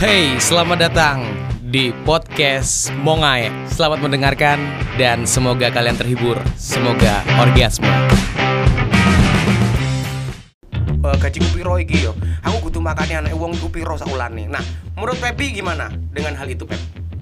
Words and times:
Hey, 0.00 0.40
selamat 0.40 0.78
datang 0.80 1.20
di 1.60 1.92
podcast 2.08 2.88
Mongai. 2.96 3.52
Selamat 3.68 4.00
mendengarkan 4.00 4.56
dan 4.96 5.28
semoga 5.28 5.68
kalian 5.68 6.00
terhibur. 6.00 6.40
Semoga 6.56 7.20
orgasme. 7.36 7.92
Uh, 11.04 11.16
gaji 11.20 11.44
piro 11.52 11.76
iki 11.76 12.00
yo. 12.00 12.16
Aku 12.40 12.72
kudu 12.72 12.80
makane 12.80 13.20
anak 13.20 13.36
wong 13.36 13.52
iku 13.52 13.68
piro 13.68 14.00
saulane. 14.00 14.48
Nah, 14.48 14.64
menurut 14.96 15.20
Pepi 15.20 15.52
gimana 15.60 15.92
dengan 16.08 16.40
hal 16.40 16.48
itu, 16.48 16.64
Pep? 16.64 16.80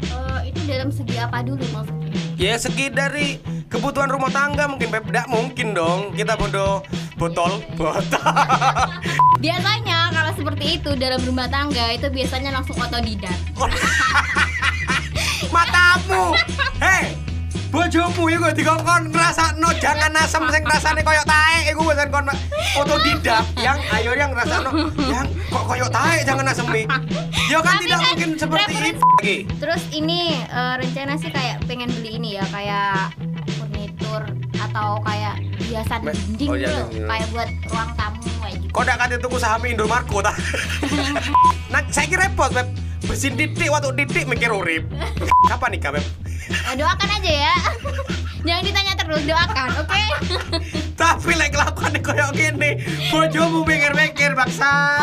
Oh, 0.09 0.41
itu 0.47 0.61
dalam 0.65 0.89
segi 0.89 1.17
apa 1.21 1.45
dulu 1.45 1.65
maksudnya? 1.75 2.13
Ya 2.41 2.57
segi 2.57 2.89
dari 2.89 3.37
kebutuhan 3.69 4.09
rumah 4.09 4.33
tangga 4.33 4.65
mungkin 4.65 4.89
Pep. 4.89 5.05
Tidak 5.13 5.27
mungkin 5.29 5.77
dong 5.77 6.17
kita 6.17 6.41
bodoh 6.41 6.81
botol 7.21 7.61
botol. 7.77 8.33
Biasanya 9.45 10.09
kalau 10.09 10.33
seperti 10.33 10.81
itu 10.81 10.91
dalam 10.97 11.21
rumah 11.21 11.49
tangga 11.53 11.93
itu 11.93 12.09
biasanya 12.09 12.57
langsung 12.57 12.81
otodidak. 12.81 13.37
Matamu. 15.55 16.37
Bojomu 17.91 18.31
iku 18.31 18.47
dikongkon 18.55 19.11
ngrasakno 19.11 19.67
jangan 19.83 20.15
asem 20.15 20.47
sing 20.55 20.63
rasane 20.63 21.03
koyo 21.03 21.27
tae 21.27 21.75
iku 21.75 21.91
wis 21.91 21.99
kon 22.07 22.23
otodidak 22.79 23.43
yang 23.59 23.83
ayo 23.91 24.15
yang 24.15 24.31
ngrasakno 24.31 24.95
yang 25.11 25.27
kok 25.51 25.65
koyo 25.67 25.91
tae 25.91 26.23
jangan 26.23 26.47
asemi. 26.55 26.87
Ya 27.51 27.59
kan 27.59 27.83
Tapi 27.83 27.91
tidak 27.91 27.99
kan 27.99 28.07
mungkin 28.15 28.31
seperti 28.39 28.75
itu 28.95 29.03
lagi. 29.03 29.37
Terus 29.59 29.83
ini 29.91 30.39
eh, 30.39 30.75
rencana 30.79 31.19
sih 31.19 31.35
kayak 31.35 31.67
pengen 31.67 31.91
beli 31.99 32.11
ini 32.15 32.39
ya 32.39 32.47
kayak 32.55 33.11
furnitur 33.59 34.23
atau 34.55 35.03
kayak 35.03 35.35
hiasan 35.67 36.01
dinding 36.07 36.47
oh, 36.47 36.55
gitu 36.55 36.71
iya, 36.71 36.71
loh, 36.71 36.89
iya. 36.95 37.07
kayak 37.11 37.27
buat 37.35 37.51
ruang 37.75 37.91
tamu 37.99 38.23
kayak 38.23 38.55
gitu. 38.63 38.71
Kok 38.71 38.83
ndak 38.87 39.19
tuku 39.19 39.37
saham 39.43 39.67
Indomarko 39.67 40.23
ta? 40.23 40.31
nah, 41.75 41.83
saya 41.91 42.07
kira 42.07 42.31
repot, 42.31 42.55
Beb. 42.55 42.71
Bersin 43.11 43.35
titik 43.35 43.67
waktu 43.67 43.91
titik 43.99 44.31
mikir 44.31 44.55
urip. 44.55 44.87
Kapan 45.51 45.75
nikah, 45.75 45.99
Beb? 45.99 46.20
Eh, 46.51 46.75
doakan 46.75 47.09
aja 47.23 47.33
ya. 47.47 47.55
Jangan 48.47 48.63
ditanya 48.67 48.95
terus, 48.99 49.23
doakan, 49.23 49.69
oke? 49.85 50.03
Tapi 51.01 51.31
lek 51.37 51.51
kelakuan 51.55 51.95
koyo 52.03 52.27
gini, 52.35 52.81
bojomu 53.09 53.65
mikir-mikir 53.65 54.33
bangsat. 54.37 55.00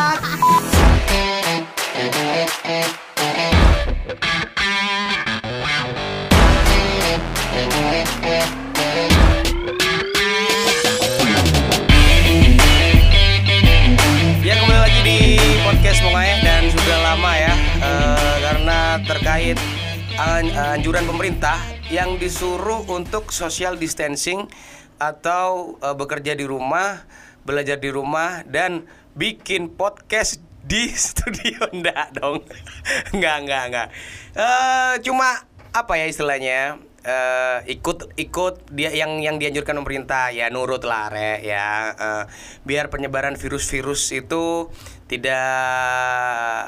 An- 20.97 21.05
anjuran 21.05 21.13
pemerintah 21.13 21.61
yang 21.93 22.17
disuruh 22.17 22.81
untuk 22.89 23.29
social 23.29 23.77
distancing 23.77 24.49
atau 24.97 25.77
eh, 25.77 25.93
bekerja 25.93 26.33
di 26.33 26.41
rumah, 26.49 27.05
belajar 27.45 27.77
di 27.77 27.93
rumah 27.93 28.41
dan 28.49 28.89
bikin 29.13 29.77
podcast 29.77 30.41
di 30.65 30.89
studio 30.97 31.69
enggak 31.69 32.17
dong. 32.17 32.41
enggak, 33.13 33.35
enggak, 33.45 33.63
enggak. 33.69 33.87
Eh, 34.33 34.93
cuma 35.05 35.45
apa 35.69 35.93
ya 36.01 36.09
istilahnya? 36.09 36.81
eh, 37.05 37.77
ikut 37.77 38.17
ikut 38.17 38.73
dia 38.73 38.89
yang 38.89 39.21
yang 39.21 39.37
dianjurkan 39.37 39.77
pemerintah 39.79 40.33
ya 40.33 40.49
nurut 40.49 40.81
lah 40.83 41.07
re 41.13 41.39
ya 41.45 41.93
eh, 41.93 42.23
biar 42.65 42.89
penyebaran 42.91 43.37
virus-virus 43.37 44.11
itu 44.11 44.67
tidak 45.07 45.45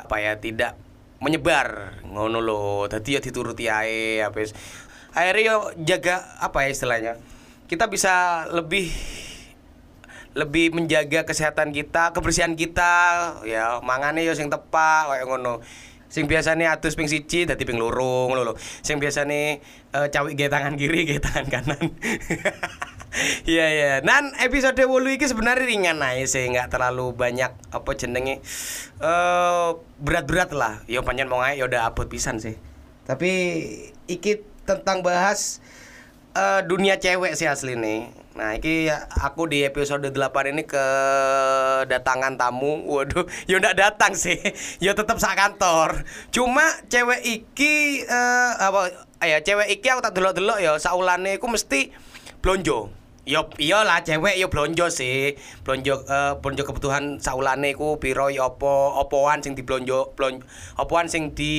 apa 0.06 0.16
ya 0.22 0.40
tidak 0.40 0.80
menyebar 1.20 2.00
ngono 2.08 2.40
lo 2.40 2.88
tadi 2.88 3.16
ya 3.16 3.22
dituruti 3.24 3.68
ae 3.68 4.24
apa 4.24 4.40
wis. 4.40 4.56
akhirnya 5.12 5.44
yo 5.44 5.58
jaga 5.84 6.24
apa 6.40 6.64
ya 6.64 6.70
istilahnya 6.72 7.14
kita 7.70 7.86
bisa 7.92 8.46
lebih 8.50 8.90
lebih 10.38 10.74
menjaga 10.74 11.26
kesehatan 11.26 11.74
kita, 11.74 12.14
kebersihan 12.14 12.54
kita, 12.54 12.94
ya 13.46 13.82
mangane 13.82 14.22
yo 14.22 14.34
sing 14.38 14.50
tepak 14.50 15.10
kayak 15.10 15.26
ngono. 15.26 15.62
Sing 16.10 16.26
biasane 16.26 16.66
atus 16.66 16.98
ping 16.98 17.06
siji 17.06 17.46
dadi 17.46 17.62
ping 17.66 17.78
loro 17.78 18.30
ngono 18.30 18.42
lho. 18.42 18.54
Sing 18.58 18.98
biasane 18.98 19.62
eh, 19.94 20.08
cawik 20.10 20.34
ge 20.34 20.50
tangan 20.50 20.74
kiri 20.74 21.06
ge 21.06 21.22
tangan 21.22 21.46
kanan. 21.50 21.94
Iya 23.50 23.66
ya. 23.74 23.92
Nan 24.06 24.38
episode 24.38 24.78
8 24.78 25.18
iki 25.18 25.26
sebenarnya 25.26 25.66
ringan 25.66 25.98
aja 26.06 26.26
sih, 26.30 26.46
nggak 26.46 26.70
terlalu 26.70 27.12
banyak 27.18 27.50
apa 27.74 27.92
jenenge 27.98 28.42
eh 29.02 29.70
berat-berat 29.98 30.54
lah. 30.54 30.86
Yo 30.86 31.02
panjang 31.02 31.26
mau 31.26 31.42
ya 31.42 31.66
udah 31.66 31.90
abot 31.90 32.06
pisan 32.06 32.38
sih. 32.38 32.56
Tapi 33.10 33.32
iki 34.06 34.46
tentang 34.70 35.02
bahas 35.02 35.58
eh, 36.38 36.62
dunia 36.70 37.02
cewek 37.02 37.34
sih 37.34 37.50
asli 37.50 37.74
nih. 37.74 38.14
Nah, 38.38 38.56
iki 38.56 38.88
aku 39.20 39.52
di 39.52 39.68
episode 39.68 40.06
8 40.06 40.54
ini 40.54 40.64
kedatangan 40.64 42.40
tamu. 42.40 42.86
Waduh, 42.88 43.26
ya 43.50 43.60
udah 43.60 43.74
datang 43.74 44.14
sih. 44.14 44.38
Ya 44.78 44.94
tetap 44.94 45.18
sak 45.18 45.36
kantor. 45.36 46.06
Cuma 46.30 46.64
cewek 46.88 47.26
iki 47.26 48.06
eh, 48.06 48.52
apa 48.56 48.94
ya 49.26 49.42
cewek 49.42 49.68
iki 49.74 49.88
aku 49.90 50.00
tak 50.06 50.14
delok-delok 50.16 50.62
ya 50.62 50.78
saulane 50.78 51.42
iku 51.42 51.50
mesti 51.50 51.92
blonjo. 52.40 52.99
Yo 53.30 53.46
iyalah 53.62 54.02
cewek 54.02 54.42
yo 54.42 54.50
blonjo 54.50 54.90
sih. 54.90 55.38
Blonjo 55.62 56.02
eh, 56.02 56.34
blonjo 56.42 56.66
kebutuhan 56.66 57.22
saulane 57.22 57.78
iku 57.78 58.02
piro 58.02 58.34
ya 58.34 58.50
apa 58.50 58.74
opoan 59.06 59.46
sing 59.46 59.54
diblonjo, 59.54 60.18
blonjo 60.18 60.42
opoan 60.82 61.06
sing 61.06 61.38
di 61.38 61.54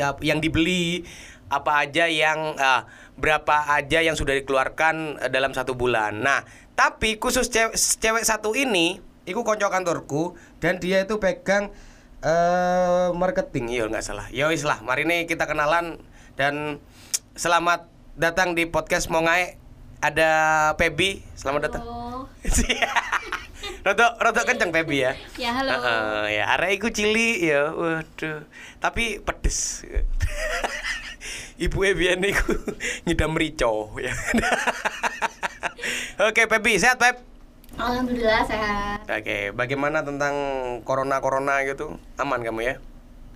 ap- 0.00 0.24
yang 0.24 0.40
dibeli 0.40 1.04
apa 1.52 1.84
aja 1.84 2.08
yang 2.08 2.56
ah, 2.56 2.88
berapa 3.20 3.76
aja 3.76 4.00
yang 4.00 4.16
sudah 4.16 4.32
dikeluarkan 4.40 5.20
eh, 5.20 5.28
dalam 5.28 5.52
satu 5.52 5.76
bulan. 5.76 6.24
Nah, 6.24 6.48
tapi 6.72 7.20
khusus 7.20 7.52
cewek, 7.52 7.76
cewek 7.76 8.24
satu 8.24 8.56
ini, 8.56 8.96
iku 9.28 9.44
konco 9.44 9.68
kantorku 9.68 10.32
dan 10.64 10.80
dia 10.80 11.04
itu 11.04 11.20
pegang 11.20 11.76
eh 12.24 13.12
marketing, 13.12 13.68
iya 13.68 13.84
nggak 13.84 14.00
salah. 14.00 14.32
Ya 14.32 14.48
wis 14.48 14.64
lah, 14.64 14.80
mari 14.80 15.04
ini 15.04 15.28
kita 15.28 15.44
kenalan 15.44 16.00
dan 16.40 16.80
selamat 17.36 17.84
datang 18.16 18.56
di 18.56 18.64
podcast 18.64 19.12
Mongai. 19.12 19.60
Ada 20.02 20.30
Pebi, 20.74 21.22
selamat 21.38 21.70
datang. 21.70 21.86
Halo. 21.86 22.26
Rodok 23.86 24.18
rodok 24.18 24.44
kenceng 24.50 24.74
Pebi 24.74 25.06
ya. 25.06 25.14
Ya, 25.38 25.54
halo. 25.54 25.78
Heeh, 25.78 26.42
ya 26.42 26.58
arek 26.58 26.82
iku 26.82 26.90
cili 26.90 27.46
ya. 27.46 27.70
Waduh. 27.70 28.42
Tapi 28.82 29.22
pedes. 29.22 29.86
Ibu 31.62 31.78
Ebian 31.86 32.18
iku 32.26 32.50
ngidam 33.06 33.30
merico 33.30 33.94
ya. 34.02 34.10
Oke, 36.26 36.50
Pebi, 36.50 36.82
sehat, 36.82 36.98
Pep? 36.98 37.22
Alhamdulillah 37.78 38.42
sehat. 38.42 39.06
Oke, 39.06 39.54
bagaimana 39.54 40.02
tentang 40.02 40.34
corona-corona 40.82 41.62
gitu? 41.62 41.94
Aman 42.18 42.42
kamu 42.42 42.60
ya? 42.66 42.74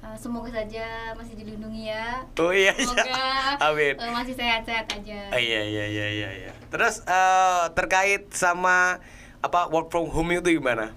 Eh, 0.07 0.17
semoga 0.17 0.47
saja 0.49 0.87
masih 1.13 1.35
dilindungi 1.35 1.91
ya. 1.91 2.23
Oh 2.39 2.55
iya, 2.55 2.71
Semoga 2.73 3.03
iya. 3.03 3.59
Amin. 3.59 3.95
eh, 3.99 4.13
masih 4.15 4.35
sehat-sehat 4.35 4.87
aja. 4.87 5.19
Ah, 5.29 5.41
iya 5.41 5.61
iya 5.61 5.85
iya 5.85 6.07
iya 6.09 6.29
iya. 6.33 6.53
Terus 6.71 7.03
eh, 7.03 7.65
terkait 7.75 8.31
sama 8.31 9.03
apa 9.43 9.67
work 9.67 9.91
from 9.91 10.07
home 10.07 10.31
itu 10.33 10.55
gimana? 10.55 10.95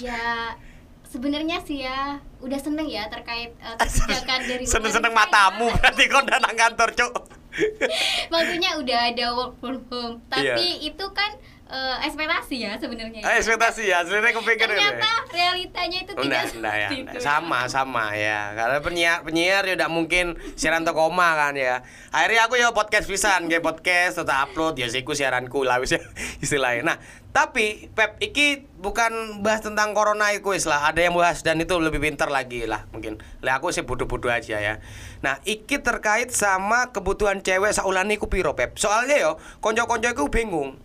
Ya 0.00 0.58
sebenarnya 1.06 1.62
sih 1.62 1.86
ya 1.86 2.18
udah 2.42 2.58
seneng 2.58 2.90
ya 2.90 3.06
terkait 3.06 3.54
kebijakan 3.54 4.40
dari 4.42 4.64
Seneng-seneng 4.66 5.14
matamu 5.14 5.70
berarti 5.70 6.10
kau 6.10 6.26
datang 6.26 6.58
kantor, 6.58 6.88
Cuk. 6.90 7.12
Maksudnya 8.32 8.80
udah 8.82 8.98
ada 9.14 9.26
work 9.30 9.54
from 9.62 9.78
home, 9.86 10.14
Iya. 10.34 10.58
tapi 10.58 10.66
itu 10.82 11.06
kan 11.14 11.38
eh, 11.72 11.96
ekspektasi 12.04 12.56
ya 12.60 12.72
sebenarnya. 12.76 13.20
Ah, 13.24 13.34
ekspektasi 13.40 13.82
ya, 13.88 14.04
sebenarnya 14.04 14.36
aku 14.36 14.44
pikir 14.44 14.68
Ternyata 14.68 15.10
realitanya 15.32 15.98
itu 16.04 16.12
tidak 16.12 16.44
enggak 16.52 16.76
ya. 16.76 16.88
itu. 16.92 17.18
Sama, 17.18 17.64
sama 17.66 18.12
ya. 18.12 18.52
Karena 18.52 18.78
penyiar 18.84 19.18
penyiar 19.24 19.62
ya 19.64 19.74
udah 19.80 19.90
mungkin 19.90 20.36
siaran 20.54 20.84
toko 20.84 21.08
koma 21.08 21.34
kan 21.34 21.56
ya. 21.56 21.82
Akhirnya 22.12 22.46
aku 22.46 22.54
ya 22.60 22.70
podcast 22.70 23.08
pisan, 23.08 23.48
kayak 23.48 23.64
podcast 23.64 24.20
tetap 24.20 24.52
upload 24.52 24.78
ya 24.78 24.86
siku 24.92 25.16
siaranku 25.16 25.64
lah 25.64 25.80
wis 25.80 25.96
ya, 25.96 26.00
istilahnya. 26.44 26.84
Nah, 26.84 26.96
tapi 27.32 27.88
Pep 27.96 28.20
iki 28.20 28.68
bukan 28.76 29.40
bahas 29.40 29.64
tentang 29.64 29.96
corona 29.96 30.30
iku 30.36 30.52
wis 30.52 30.68
lah, 30.68 30.92
ada 30.92 31.00
yang 31.00 31.16
bahas 31.16 31.40
dan 31.40 31.56
itu 31.58 31.72
lebih 31.80 31.98
pintar 31.98 32.28
lagi 32.28 32.68
lah 32.68 32.84
mungkin. 32.92 33.16
Lah 33.40 33.58
aku 33.58 33.72
sih 33.72 33.82
bodoh-bodoh 33.82 34.28
aja 34.28 34.60
ya. 34.60 34.84
Nah, 35.24 35.40
iki 35.48 35.80
terkait 35.80 36.28
sama 36.28 36.92
kebutuhan 36.92 37.40
cewek 37.40 37.72
saulane 37.72 38.20
iku 38.20 38.28
piro 38.28 38.52
Pep. 38.52 38.76
Soalnya 38.76 39.16
yo 39.16 39.32
konco-konco 39.64 40.06
iku 40.12 40.28
bingung 40.28 40.76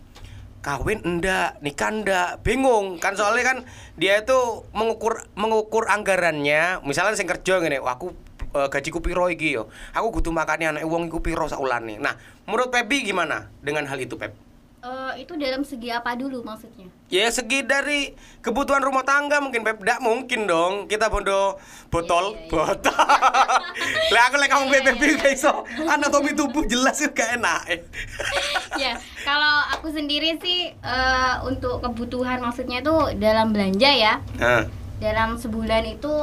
kawin 0.60 1.00
enggak, 1.06 1.62
nikah 1.62 1.90
enggak, 1.92 2.30
bingung 2.42 2.98
kan 2.98 3.14
soalnya 3.14 3.44
kan 3.54 3.58
dia 3.94 4.18
itu 4.18 4.66
mengukur 4.74 5.26
mengukur 5.38 5.86
anggarannya, 5.86 6.82
misalnya 6.82 7.14
sing 7.14 7.30
kerja 7.30 7.62
wah 7.78 7.94
aku 7.94 8.14
eh, 8.56 8.68
gajiku 8.68 8.98
piro 8.98 9.28
iki 9.30 9.54
yo. 9.54 9.70
Aku 9.94 10.10
kudu 10.10 10.34
makane 10.34 10.66
anak 10.66 10.82
wong 10.88 11.06
iku 11.06 11.22
piro 11.22 11.46
saulane. 11.46 12.00
Nah, 12.00 12.16
menurut 12.48 12.72
Pebi 12.74 13.06
gimana 13.06 13.52
dengan 13.62 13.86
hal 13.86 14.00
itu, 14.00 14.18
Pep? 14.18 14.47
Eh, 14.78 15.26
itu 15.26 15.34
dalam 15.34 15.66
segi 15.66 15.90
apa 15.90 16.14
dulu 16.14 16.46
maksudnya? 16.46 16.86
Ya 17.10 17.26
segi 17.34 17.66
dari 17.66 18.14
kebutuhan 18.38 18.78
rumah 18.78 19.02
tangga 19.02 19.42
mungkin 19.42 19.66
Beb. 19.66 19.82
Nggak 19.82 19.98
mungkin 19.98 20.46
dong 20.46 20.86
kita 20.86 21.10
bondo 21.10 21.58
botol, 21.90 22.30
Iya, 22.30 22.38
iya, 22.38 22.46
iya. 22.46 22.50
botol. 22.54 22.94
Lah 24.14 24.22
aku 24.30 24.36
lek 24.38 24.50
kamu 24.54 24.64
BBB 24.70 25.02
kayak 25.18 25.34
iso 25.34 25.66
anatomi 25.82 26.30
tubuh 26.38 26.62
jelas 26.62 26.94
juga 26.94 27.26
enak. 27.34 27.82
ya, 28.82 28.94
kalau 29.26 29.66
aku 29.74 29.90
sendiri 29.90 30.38
sih 30.38 30.70
eh, 30.70 31.34
untuk 31.42 31.82
kebutuhan 31.82 32.38
maksudnya 32.38 32.78
itu 32.78 33.18
dalam 33.18 33.50
belanja 33.50 33.90
ya. 33.90 34.22
Nah, 34.38 34.62
Dalam 35.02 35.42
sebulan 35.42 35.90
itu 35.90 36.14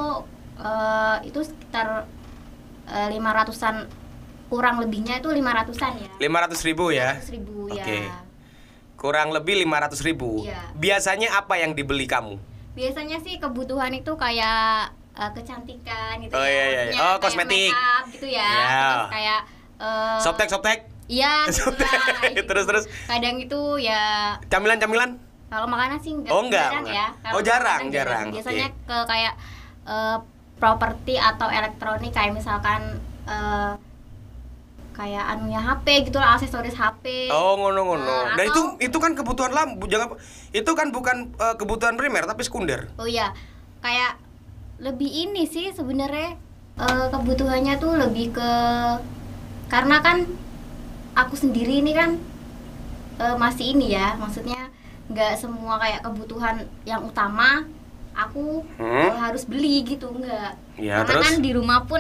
eh, 0.64 1.18
itu 1.28 1.44
sekitar 1.44 2.08
lima 3.12 3.34
ratusan 3.34 3.90
kurang 4.48 4.80
lebihnya 4.80 5.20
itu 5.20 5.28
lima 5.34 5.52
ratusan 5.52 5.92
ya. 6.00 6.10
500 6.24 6.68
ribu 6.72 6.94
ya. 6.96 7.20
500 7.20 7.36
ribu 7.36 7.68
ya. 7.76 7.84
Kurang 8.96 9.30
lebih 9.30 9.60
500 9.62 10.00
ribu. 10.02 10.42
Iya. 10.42 10.60
Biasanya 10.74 11.36
apa 11.36 11.56
yang 11.56 11.72
dibeli 11.72 12.06
kamu? 12.06 12.40
Biasanya 12.74 13.20
sih 13.20 13.38
kebutuhan 13.38 13.92
itu 13.92 14.12
kayak 14.14 14.90
eh, 15.14 15.32
kecantikan 15.32 16.20
gitu 16.20 16.32
Oh, 16.32 16.42
ya. 16.42 16.50
iya, 16.50 16.66
iya, 16.66 16.84
iya. 16.90 17.00
Oh, 17.02 17.16
kosmetik. 17.18 17.70
make 17.70 17.76
up 17.76 18.06
gitu 18.10 18.28
ya. 18.28 18.44
Iya. 18.44 18.80
Terus 18.90 19.12
kayak 19.12 19.40
eh, 19.78 20.18
Soptek 20.20 20.50
soptek. 20.50 20.80
Iya, 21.06 21.34
gitu. 21.52 21.70
Terus, 22.44 22.66
terus. 22.66 22.84
Kadang 23.06 23.38
itu 23.38 23.62
ya 23.78 24.36
Camilan 24.46 24.78
camilan? 24.78 25.12
kalau 25.46 25.70
makanan 25.70 26.02
sih 26.02 26.12
enggak, 26.12 26.34
Oh, 26.34 26.42
enggak, 26.42 26.68
jarang 26.68 26.84
enggak. 26.84 26.96
ya. 27.22 27.32
Oh, 27.32 27.42
jarang, 27.42 27.82
jarang. 27.88 28.28
Biasanya 28.28 28.68
Oke. 28.68 28.82
ke 28.84 28.98
kayak 29.06 29.34
eh, 29.86 30.18
properti 30.56 31.16
atau 31.16 31.48
elektronik 31.48 32.12
kayak 32.12 32.34
misalkan 32.34 32.82
eh, 33.24 33.72
kayak 34.96 35.28
anunya 35.28 35.60
HP 35.60 35.86
gitu 36.06 36.16
lah, 36.16 36.34
aksesoris 36.34 36.72
HP. 36.74 37.28
Oh 37.30 37.54
ngono 37.56 37.84
ngono. 37.86 38.08
Nah, 38.26 38.34
Dan 38.34 38.48
itu 38.48 38.62
atau- 38.64 38.80
itu 38.80 38.98
kan 38.98 39.12
kebutuhan 39.12 39.52
lam, 39.52 39.76
jangan 39.84 40.16
itu 40.52 40.72
kan 40.72 40.88
bukan 40.90 41.18
eh, 41.34 41.56
kebutuhan 41.56 41.94
primer 41.94 42.24
tapi 42.24 42.42
sekunder. 42.42 42.88
Oh 42.96 43.04
iya, 43.06 43.36
kayak 43.80 44.16
lebih 44.78 45.08
ini 45.08 45.44
sih 45.46 45.70
sebenarnya 45.70 46.40
eh, 46.76 47.06
kebutuhannya 47.10 47.76
tuh 47.76 47.92
lebih 47.98 48.32
ke 48.32 48.52
karena 49.68 50.00
kan 50.00 50.24
aku 51.14 51.36
sendiri 51.36 51.80
ini 51.80 51.92
kan 51.92 52.16
eh, 53.18 53.36
masih 53.36 53.74
ini 53.74 53.92
ya, 53.92 54.16
maksudnya 54.16 54.72
nggak 55.06 55.36
semua 55.36 55.78
kayak 55.78 56.02
kebutuhan 56.02 56.56
yang 56.84 57.04
utama 57.04 57.62
aku 58.12 58.64
Hmm? 58.76 59.12
harus 59.18 59.44
beli 59.44 59.84
gitu 59.84 60.08
nggak. 60.10 60.56
Ya, 60.78 61.04
karena 61.04 61.12
terus? 61.12 61.24
kan 61.26 61.34
di 61.38 61.52
rumah 61.52 61.84
pun 61.84 62.00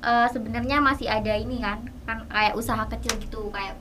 eh, 0.00 0.28
sebenarnya 0.28 0.80
masih 0.80 1.04
ada 1.06 1.36
ini 1.36 1.60
kan, 1.60 1.84
kan 2.10 2.18
kayak 2.26 2.52
usaha 2.52 2.82
kecil 2.88 3.14
gitu 3.20 3.40
kayak 3.48 3.78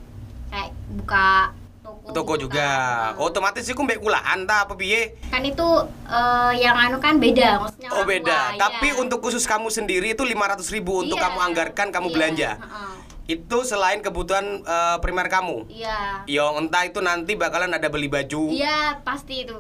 kayak 0.48 0.70
buka 0.92 1.50
toko. 1.82 2.08
Toko 2.12 2.34
gitu 2.36 2.44
juga. 2.46 2.70
kan. 3.12 3.18
Otomatis 3.20 3.66
iku 3.66 3.82
mbek 3.82 3.98
kulaan 4.00 4.46
ta 4.46 4.64
apa 4.64 4.74
piye? 4.76 5.18
kan 5.26 5.42
itu 5.42 5.66
eh, 6.06 6.52
yang 6.60 6.78
anu 6.78 6.98
kan 6.98 7.18
beda 7.18 7.58
maksudnya 7.60 7.90
Oh 7.92 8.06
beda. 8.06 8.54
tua, 8.54 8.58
Tapi 8.60 8.88
iya. 8.88 9.00
untuk 9.00 9.20
khusus 9.20 9.42
kamu 9.44 9.70
sendiri 9.70 10.14
itu 10.14 10.22
500 10.22 10.62
ribu 10.70 11.02
untuk 11.02 11.18
Iya. 11.18 11.26
kamu 11.26 11.38
anggarkan 11.44 11.88
kamu 11.90 12.08
Iya, 12.08 12.16
belanja. 12.16 12.52
heeh. 12.56 12.94
Itu 13.30 13.62
selain 13.62 14.02
kebutuhan 14.02 14.46
eh, 14.64 14.98
primer 15.00 15.26
kamu. 15.28 15.66
iya 15.68 16.22
Yo 16.26 16.46
entah 16.56 16.82
itu 16.84 16.98
nanti 17.00 17.34
bakalan 17.34 17.70
ada 17.72 17.86
beli 17.88 18.06
baju. 18.08 18.50
iya 18.52 19.02
pasti 19.02 19.42
itu 19.44 19.58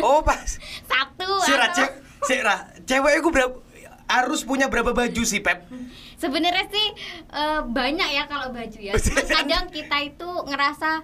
Oh 0.00 0.20
pas. 0.20 0.60
satu 0.90 1.28
Si 1.40 1.52
Ra, 1.52 1.66
atau 1.66 1.76
ce- 1.78 1.94
si 2.22 2.36
Ra, 2.36 2.56
cewek 2.82 3.16
itu 3.18 3.28
berapa 3.30 3.56
harus 4.08 4.42
punya 4.42 4.66
berapa 4.68 4.92
baju 4.92 5.22
sih 5.22 5.40
Pep? 5.40 5.66
sebenarnya 6.16 6.66
sih 6.70 6.86
eh, 7.34 7.60
banyak 7.66 8.08
ya 8.14 8.24
kalau 8.30 8.54
baju 8.54 8.78
ya 8.78 8.94
kadang 9.36 9.66
kita 9.68 9.96
itu 10.06 10.28
ngerasa 10.46 11.02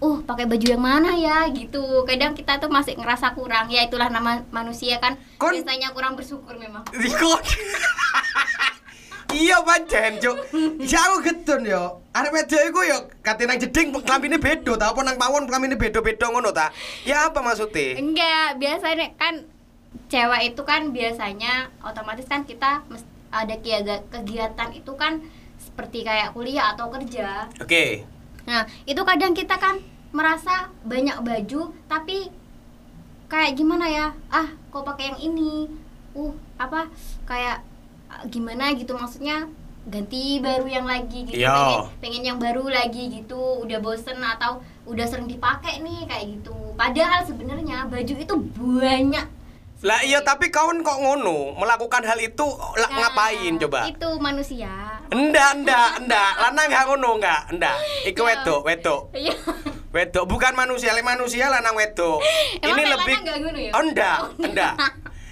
uh 0.00 0.18
pakai 0.24 0.44
baju 0.44 0.66
yang 0.66 0.82
mana 0.82 1.12
ya 1.16 1.48
gitu 1.48 2.02
kadang 2.04 2.34
kita 2.34 2.58
tuh 2.58 2.68
masih 2.68 2.96
ngerasa 2.98 3.32
kurang 3.32 3.68
ya 3.68 3.84
itulah 3.84 4.08
nama 4.08 4.42
manusia 4.50 4.96
kan 5.00 5.16
Kon- 5.36 5.54
biasanya 5.54 5.92
kurang 5.92 6.16
bersyukur 6.16 6.56
memang 6.56 6.84
Rikon. 6.92 7.40
iya 9.34 9.58
pancen, 9.66 10.22
Cuk. 10.22 10.36
Ya 10.86 11.10
aku 11.10 11.26
getun 11.26 11.66
yo. 11.66 12.04
Arek 12.14 12.30
wedok 12.30 12.62
iku 12.70 12.80
yo 12.86 12.98
kate 13.18 13.50
nang 13.50 13.58
jeding 13.58 13.90
klambine 14.06 14.38
beda 14.38 14.78
ta 14.78 14.94
apa 14.94 15.00
nang 15.02 15.18
pawon 15.18 15.50
klambine 15.50 15.74
beda-beda 15.74 16.30
ngono 16.30 16.54
ta. 16.54 16.70
Ya 17.02 17.26
apa 17.26 17.42
maksudnya? 17.42 17.98
enggak 17.98 18.62
biasanya 18.62 19.10
kan 19.18 19.42
cewek 20.10 20.54
itu 20.54 20.62
kan 20.66 20.90
biasanya 20.90 21.70
otomatis 21.82 22.26
kan 22.26 22.42
kita 22.46 22.82
ada 23.34 23.54
kegiatan 24.10 24.70
itu 24.74 24.92
kan 24.94 25.22
seperti 25.58 26.06
kayak 26.06 26.36
kuliah 26.36 26.76
atau 26.76 26.86
kerja 26.92 27.50
Oke. 27.58 28.14
Nah, 28.44 28.68
itu 28.84 29.00
kadang 29.00 29.32
kita 29.32 29.56
kan 29.56 29.80
merasa 30.14 30.68
banyak 30.84 31.16
baju, 31.24 31.72
tapi 31.88 32.28
kayak 33.26 33.56
gimana 33.56 33.88
ya? 33.88 34.06
Ah, 34.28 34.52
kok 34.70 34.84
pakai 34.84 35.10
yang 35.12 35.20
ini? 35.20 35.66
Uh, 36.14 36.36
apa? 36.60 36.86
Kayak 37.26 37.64
ah, 38.12 38.22
gimana 38.28 38.76
gitu 38.76 38.94
maksudnya? 38.94 39.48
Ganti 39.84 40.40
baru 40.40 40.64
yang 40.64 40.86
lagi 40.88 41.28
gitu. 41.28 41.36
Iya. 41.36 41.88
Pengen, 42.00 42.00
pengen 42.00 42.22
yang 42.24 42.38
baru 42.40 42.64
lagi 42.68 43.10
gitu. 43.12 43.60
Udah 43.64 43.80
bosen 43.80 44.16
atau 44.20 44.60
udah 44.88 45.04
sering 45.04 45.28
dipakai 45.28 45.80
nih 45.80 46.08
kayak 46.08 46.24
gitu. 46.40 46.56
Padahal 46.76 47.24
sebenarnya 47.24 47.88
baju 47.88 48.14
itu 48.16 48.34
banyak. 48.56 49.26
Lah 49.82 50.00
iya 50.00 50.22
tapi 50.22 50.48
kawan 50.48 50.80
kok 50.80 50.96
ngono 50.96 51.58
melakukan 51.58 52.00
hal 52.02 52.16
itu 52.16 52.46
lah, 52.78 52.88
Nah, 52.88 53.10
ngapain 53.10 53.52
coba? 53.58 53.84
Itu 53.84 54.16
manusia. 54.16 54.70
Enggak, 55.10 55.60
enggak, 55.60 55.90
enggak. 56.00 56.30
Lanang 56.38 56.66
gak 56.68 56.84
ngono 56.86 57.08
enggak, 57.18 57.42
enggak. 57.50 57.76
Iku 58.06 58.22
Ya. 58.22 58.28
wedok, 58.32 58.60
wedok. 58.64 59.00
Iya. 59.12 59.34
Wedok 59.90 60.24
bukan 60.24 60.54
manusia, 60.54 60.90
lek 60.90 61.02
manusia 61.02 61.46
lanang 61.48 61.74
wedok. 61.74 62.18
Emang 62.58 62.70
Ini 62.72 62.82
lebih 62.88 63.16
ngono 63.20 63.58
ya? 63.58 63.70
Oh, 63.70 63.82
enggak, 63.82 64.18
Oh, 64.20 64.28
enggak. 64.40 64.74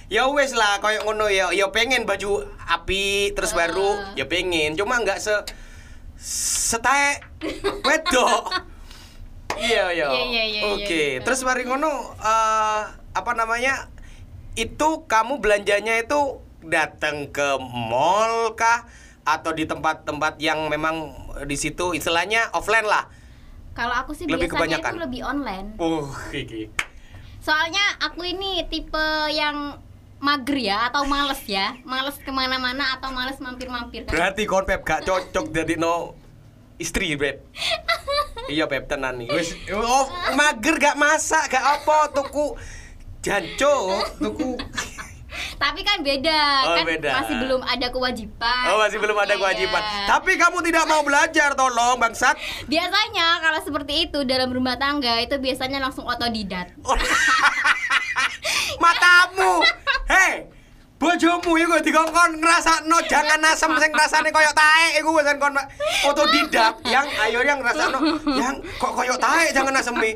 Ya 0.06 0.28
wes 0.28 0.52
lah 0.52 0.76
koyo 0.78 1.00
ngono 1.02 1.26
ya. 1.26 1.48
Ya 1.50 1.72
pengen 1.72 2.04
baju 2.04 2.44
api 2.68 3.32
terus 3.32 3.56
Ah. 3.56 3.64
baru 3.64 3.88
ya 4.12 4.28
pengen. 4.28 4.76
Cuma 4.76 5.00
enggak 5.00 5.16
se 5.16 5.32
setae 6.18 7.22
wedok. 7.80 8.42
Iya, 9.52 9.92
iya. 9.92 10.08
Iya, 10.08 10.24
iya, 10.24 10.44
iya, 10.48 10.60
Oke, 10.64 11.02
iya, 11.12 11.20
terus 11.20 11.44
mari 11.44 11.68
ngono 11.68 11.92
eh, 12.16 12.80
apa 13.12 13.32
namanya? 13.36 13.91
Itu 14.52 15.08
kamu 15.08 15.40
belanjanya 15.40 16.04
itu 16.04 16.44
datang 16.62 17.32
ke 17.32 17.58
mall 17.60 18.52
kah 18.54 18.86
atau 19.22 19.54
di 19.54 19.64
tempat-tempat 19.64 20.38
yang 20.42 20.66
memang 20.66 21.14
di 21.46 21.56
situ 21.56 21.94
istilahnya 21.94 22.50
offline 22.52 22.86
lah. 22.86 23.08
Kalau 23.72 23.96
aku 23.96 24.12
sih 24.12 24.28
Lebih 24.28 24.52
biasanya 24.52 24.78
kebanyakan. 24.82 24.92
itu 24.92 25.00
lebih 25.00 25.20
online. 25.24 25.66
Uh, 25.80 26.06
iki. 26.34 26.68
Soalnya 27.40 27.82
aku 28.04 28.22
ini 28.28 28.62
tipe 28.68 29.06
yang 29.32 29.80
mager 30.22 30.54
ya 30.54 30.86
atau 30.86 31.02
males 31.02 31.42
ya 31.50 31.74
males 31.82 32.14
ke 32.14 32.30
mana-mana 32.30 32.94
atau 32.94 33.10
males 33.10 33.42
mampir-mampir 33.42 34.06
kan 34.06 34.14
Berarti 34.14 34.46
kon 34.46 34.62
Pep 34.62 34.86
gak 34.86 35.02
cocok 35.02 35.50
jadi 35.50 35.74
no 35.74 36.14
istri, 36.78 37.14
Beb. 37.18 37.42
iya, 38.52 38.70
Beb 38.70 38.86
tenan 38.86 39.18
nih. 39.18 39.30
Wis 39.34 39.54
oh, 39.74 40.06
mager 40.34 40.78
gak 40.78 40.98
masak, 40.98 41.50
gak 41.50 41.62
apa 41.62 42.10
tuku 42.14 42.54
janco, 43.22 43.74
tuku 44.18 44.58
tapi 45.62 45.80
kan 45.80 46.02
beda 46.02 46.42
Oh, 46.64 46.74
kan 46.76 46.84
beda. 46.84 47.10
masih 47.16 47.36
belum 47.38 47.62
ada 47.62 47.86
kewajiban 47.88 48.64
Oh, 48.68 48.78
masih 48.78 48.98
belum 48.98 49.14
ada 49.16 49.30
Iya. 49.30 49.38
kewajiban. 49.38 49.82
Tapi 50.04 50.32
kamu 50.34 50.58
tidak 50.60 50.84
mau 50.84 51.00
belajar, 51.00 51.54
tolong, 51.54 51.96
bangsat. 51.96 52.34
biasanya 52.66 53.40
kalau 53.40 53.60
seperti 53.60 54.04
itu 54.04 54.18
dalam 54.22 54.50
rumah 54.50 54.74
tangga 54.76 55.16
itu 55.18 55.38
biasanya 55.38 55.78
langsung 55.78 56.04
otodidak 56.04 56.74
Matamu. 58.78 59.62
Hei, 60.04 60.50
bojomu 60.98 61.54
iku 61.56 61.78
dikongkon 61.80 62.38
ngrasakno 62.38 62.98
jangan 63.06 63.40
asem 63.44 63.70
sing 63.76 63.90
rasane 63.92 64.28
koyo 64.28 64.50
tae 64.52 64.98
iku 64.98 65.14
wis 65.14 65.26
kon 65.36 65.54
otodidak 66.04 66.74
yang 66.84 67.06
ayo 67.20 67.40
yang 67.40 67.58
ngrasakno 67.58 67.98
yang 68.32 68.54
kok 68.76 68.92
koyo 68.92 69.14
tae 69.16 69.50
jangan 69.50 69.74
asemi. 69.76 70.12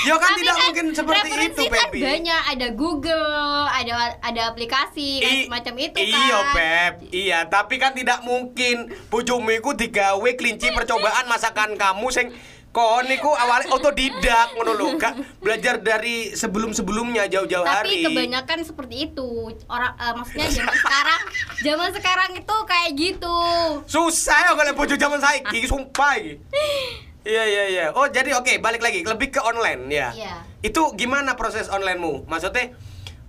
Ya 0.00 0.14
kan 0.14 0.30
Tapi 0.30 0.40
tidak 0.40 0.56
mungkin 0.56 0.86
seperti 0.92 1.28
itu, 1.44 1.62
kan 1.66 1.74
Pepi. 1.84 2.00
banyak 2.00 2.42
ada 2.48 2.68
Google 2.72 3.26
ada 3.66 3.92
ada 4.16 4.42
aplikasi 4.46 5.18
dan 5.18 5.28
I- 5.28 5.44
semacam 5.44 5.74
itu 5.78 5.96
Iya, 5.98 6.14
kan 6.32 6.54
Beb. 6.54 6.94
Iya, 7.10 7.38
tapi 7.46 7.74
kan 7.76 7.92
tidak 7.92 8.22
mungkin 8.22 8.76
bojomu 9.06 9.50
iku 9.50 9.70
digawe 9.72 10.30
kelinci 10.32 10.70
percobaan 10.70 11.26
masakan 11.26 11.74
kamu 11.74 12.06
sing 12.08 12.28
kon 12.70 13.02
niku 13.02 13.26
awalnya 13.28 13.66
otodidak 13.68 14.54
ngono 14.54 14.72
lho, 14.72 14.94
gak 14.94 15.10
belajar 15.36 15.74
dari 15.76 16.30
sebelum-sebelumnya 16.30 17.26
jauh-jauh 17.26 17.66
tapi 17.66 17.74
hari. 17.98 18.06
kebanyakan 18.06 18.62
seperti 18.62 19.10
itu 19.10 19.26
orang 19.66 19.90
eh, 19.92 20.12
maksudnya 20.14 20.48
zaman 20.54 20.76
sekarang 20.78 21.20
zaman 21.58 21.90
sekarang 21.90 22.30
itu 22.32 22.56
kayak 22.64 22.90
gitu 22.94 23.36
Susah 23.84 24.38
ya 24.40 24.52
kalau 24.54 24.70
bojo 24.72 24.94
zaman 24.94 25.18
saiki, 25.18 25.66
sumpah 25.66 26.14
iki. 26.14 26.38
Iya 27.20 27.44
iya 27.44 27.64
iya. 27.68 27.84
Oh 27.92 28.08
jadi 28.08 28.32
oke 28.32 28.58
balik 28.58 28.80
lagi 28.80 29.04
lebih 29.04 29.28
ke 29.28 29.40
online 29.40 29.92
ya. 29.92 30.08
Iya. 30.12 30.34
Itu 30.64 30.96
gimana 30.96 31.36
proses 31.36 31.68
onlinemu? 31.68 32.24
Maksudnya 32.24 32.72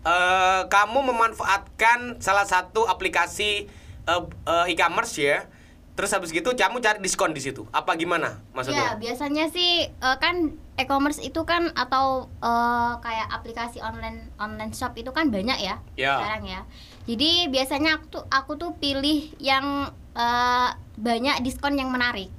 eh, 0.02 0.62
kamu 0.66 1.00
memanfaatkan 1.12 2.24
salah 2.24 2.48
satu 2.48 2.88
aplikasi 2.88 3.68
eh, 4.08 4.22
eh, 4.48 4.66
e-commerce 4.72 5.20
ya. 5.20 5.44
Terus 5.92 6.08
habis 6.16 6.32
gitu 6.32 6.56
kamu 6.56 6.80
cari 6.80 7.04
diskon 7.04 7.36
di 7.36 7.44
situ. 7.44 7.68
Apa 7.70 8.00
gimana 8.00 8.40
ya 8.40 8.56
maksudnya? 8.56 8.96
biasanya 8.96 9.52
sih 9.52 9.92
eh, 9.92 10.18
kan 10.24 10.56
e-commerce 10.80 11.20
itu 11.20 11.44
kan 11.44 11.76
atau 11.76 12.32
eh, 12.40 12.94
kayak 13.04 13.28
aplikasi 13.28 13.84
online 13.84 14.32
online 14.40 14.72
shop 14.72 14.96
itu 14.96 15.12
kan 15.12 15.28
banyak 15.28 15.60
ya 15.60 15.84
Ya. 16.00 16.16
sekarang 16.16 16.48
ya. 16.48 16.62
Jadi 17.06 17.52
biasanya 17.52 18.00
aku 18.00 18.06
tuh 18.08 18.24
aku 18.32 18.56
tuh 18.56 18.72
pilih 18.80 19.36
yang 19.36 19.92
eh, 20.16 20.70
banyak 20.96 21.44
diskon 21.44 21.76
yang 21.76 21.92
menarik. 21.92 22.32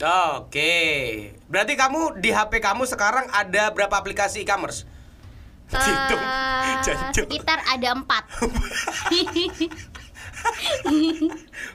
Oke. 0.00 0.72
Berarti 1.44 1.76
kamu 1.76 2.24
di 2.24 2.32
HP 2.32 2.64
kamu 2.64 2.88
sekarang 2.88 3.28
ada 3.28 3.68
berapa 3.76 3.92
aplikasi 3.92 4.48
e-commerce? 4.48 4.88
Jancuk. 5.70 6.18
sekitar 7.14 7.62
ada 7.62 7.94
empat. 7.94 8.24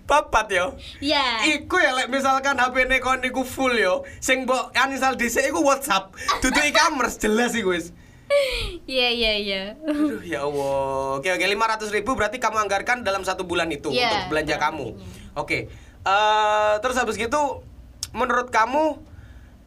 Papat 0.09 0.47
yo. 0.51 0.73
ya. 0.99 1.45
Iku 1.45 1.77
ya 1.77 1.93
lek 1.93 2.09
misalkan 2.09 2.57
HP 2.57 2.89
ne 2.89 2.97
kon 2.97 3.21
niku 3.21 3.45
full 3.45 3.77
yo, 3.77 4.01
sing 4.17 4.49
mbok 4.49 4.73
uninstall 4.73 5.15
dhisik 5.15 5.45
iku 5.45 5.61
WhatsApp. 5.61 6.11
Dudu 6.41 6.59
e-commerce 6.65 7.21
jelas 7.21 7.53
iku 7.53 7.77
wis. 7.77 7.93
Iya 8.89 9.07
iya 9.13 9.33
iya. 9.37 9.61
Aduh 9.85 10.19
ya 10.25 10.43
Allah. 10.43 11.21
Oke 11.21 11.29
oke 11.29 11.45
500 11.45 11.93
ribu 11.93 12.17
berarti 12.17 12.41
kamu 12.41 12.57
anggarkan 12.67 13.05
dalam 13.05 13.21
satu 13.21 13.45
bulan 13.45 13.69
itu 13.69 13.93
Iya, 13.93 14.09
untuk 14.09 14.33
belanja 14.33 14.57
kamu. 14.57 14.87
Oke. 15.37 15.69
Eh, 16.05 16.73
terus 16.81 16.97
habis 16.97 17.17
gitu 17.17 17.61
menurut 18.15 18.47
kamu 18.47 18.95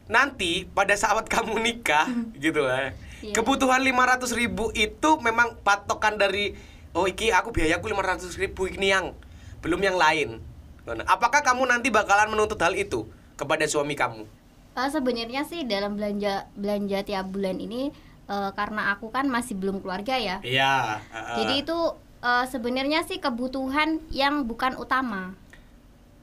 nanti 0.09 0.65
pada 0.73 0.97
saat 0.97 1.29
kamu 1.33 1.61
nikah 1.61 2.09
gitu 2.35 2.65
lah. 2.65 2.97
Iya. 3.21 3.37
Kebutuhan 3.37 3.85
500 3.85 4.25
ribu 4.33 4.73
itu 4.73 5.09
memang 5.21 5.53
patokan 5.61 6.17
dari 6.17 6.57
oh 6.97 7.05
iki 7.05 7.29
aku 7.29 7.53
biayaku 7.53 7.93
500 7.93 8.33
ribu 8.41 8.65
ini 8.65 8.89
yang 8.89 9.13
belum 9.61 9.79
yang 9.85 9.95
lain. 9.95 10.41
Ngono. 10.87 11.05
Apakah 11.05 11.45
kamu 11.45 11.69
nanti 11.69 11.93
bakalan 11.93 12.33
menuntut 12.33 12.57
hal 12.57 12.73
itu 12.73 13.05
kepada 13.37 13.69
suami 13.69 13.93
kamu? 13.93 14.25
Eh, 14.79 14.89
sebenarnya 14.89 15.43
sih 15.45 15.67
dalam 15.67 15.99
belanja 15.99 16.47
belanja 16.55 17.03
tiap 17.03 17.27
bulan 17.29 17.59
ini 17.59 17.91
eh, 18.31 18.51
karena 18.55 18.95
aku 18.95 19.11
kan 19.11 19.27
masih 19.27 19.59
belum 19.59 19.83
keluarga 19.83 20.15
ya. 20.15 20.39
Iya. 20.41 21.03
Jadi 21.43 21.67
itu 21.67 21.77
eh, 22.23 22.45
sebenarnya 22.47 23.03
sih 23.03 23.19
kebutuhan 23.19 23.99
yang 24.15 24.47
bukan 24.47 24.79
utama. 24.79 25.35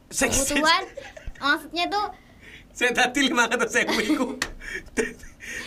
Kebutuhan 0.08 0.82
maksudnya 1.38 1.86
tuh 1.86 2.06
Saya 2.70 2.92
tadi 2.92 3.24
500 3.26 3.56
ribu 3.78 3.94
iku. 4.04 4.26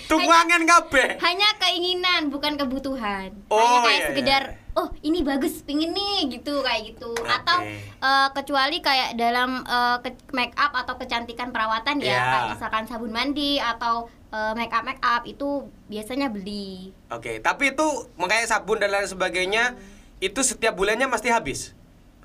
Tukuangan 0.06 0.62
kabeh. 0.62 1.18
hanya 1.18 1.50
keinginan 1.58 2.28
bukan 2.28 2.54
kebutuhan. 2.54 3.32
Oh, 3.48 3.58
hanya 3.58 3.80
kayak 3.80 3.98
iya, 3.98 4.08
sekedar 4.08 4.44
iya. 4.52 4.76
oh 4.76 4.90
ini 5.02 5.22
bagus 5.22 5.62
pingin 5.62 5.90
nih 5.90 6.30
gitu 6.32 6.62
kayak 6.62 6.94
gitu. 6.94 7.10
Oke. 7.12 7.26
Atau 7.26 7.58
eh, 8.00 8.30
kecuali 8.36 8.78
kayak 8.80 9.16
dalam 9.16 9.64
eh, 9.64 9.98
ke- 10.04 10.30
make 10.32 10.54
up 10.54 10.74
atau 10.76 10.98
kecantikan 10.98 11.50
perawatan 11.50 11.98
ya 11.98 12.06
Iya. 12.06 12.22
kayak 12.24 12.46
misalkan 12.52 12.84
sabun 12.86 13.10
mandi 13.10 13.58
atau 13.58 14.06
eh, 14.30 14.54
make 14.54 14.70
up 14.70 14.84
make 14.84 15.02
up 15.02 15.24
itu 15.24 15.48
biasanya 15.88 16.28
beli. 16.28 16.92
Oke, 17.10 17.40
tapi 17.40 17.72
itu 17.72 17.88
makanya 18.16 18.46
sabun 18.48 18.78
dan 18.78 18.92
lain 18.92 19.08
sebagainya 19.08 19.74
itu 20.20 20.44
setiap 20.44 20.76
bulannya 20.76 21.08
pasti 21.08 21.30
habis. 21.30 21.74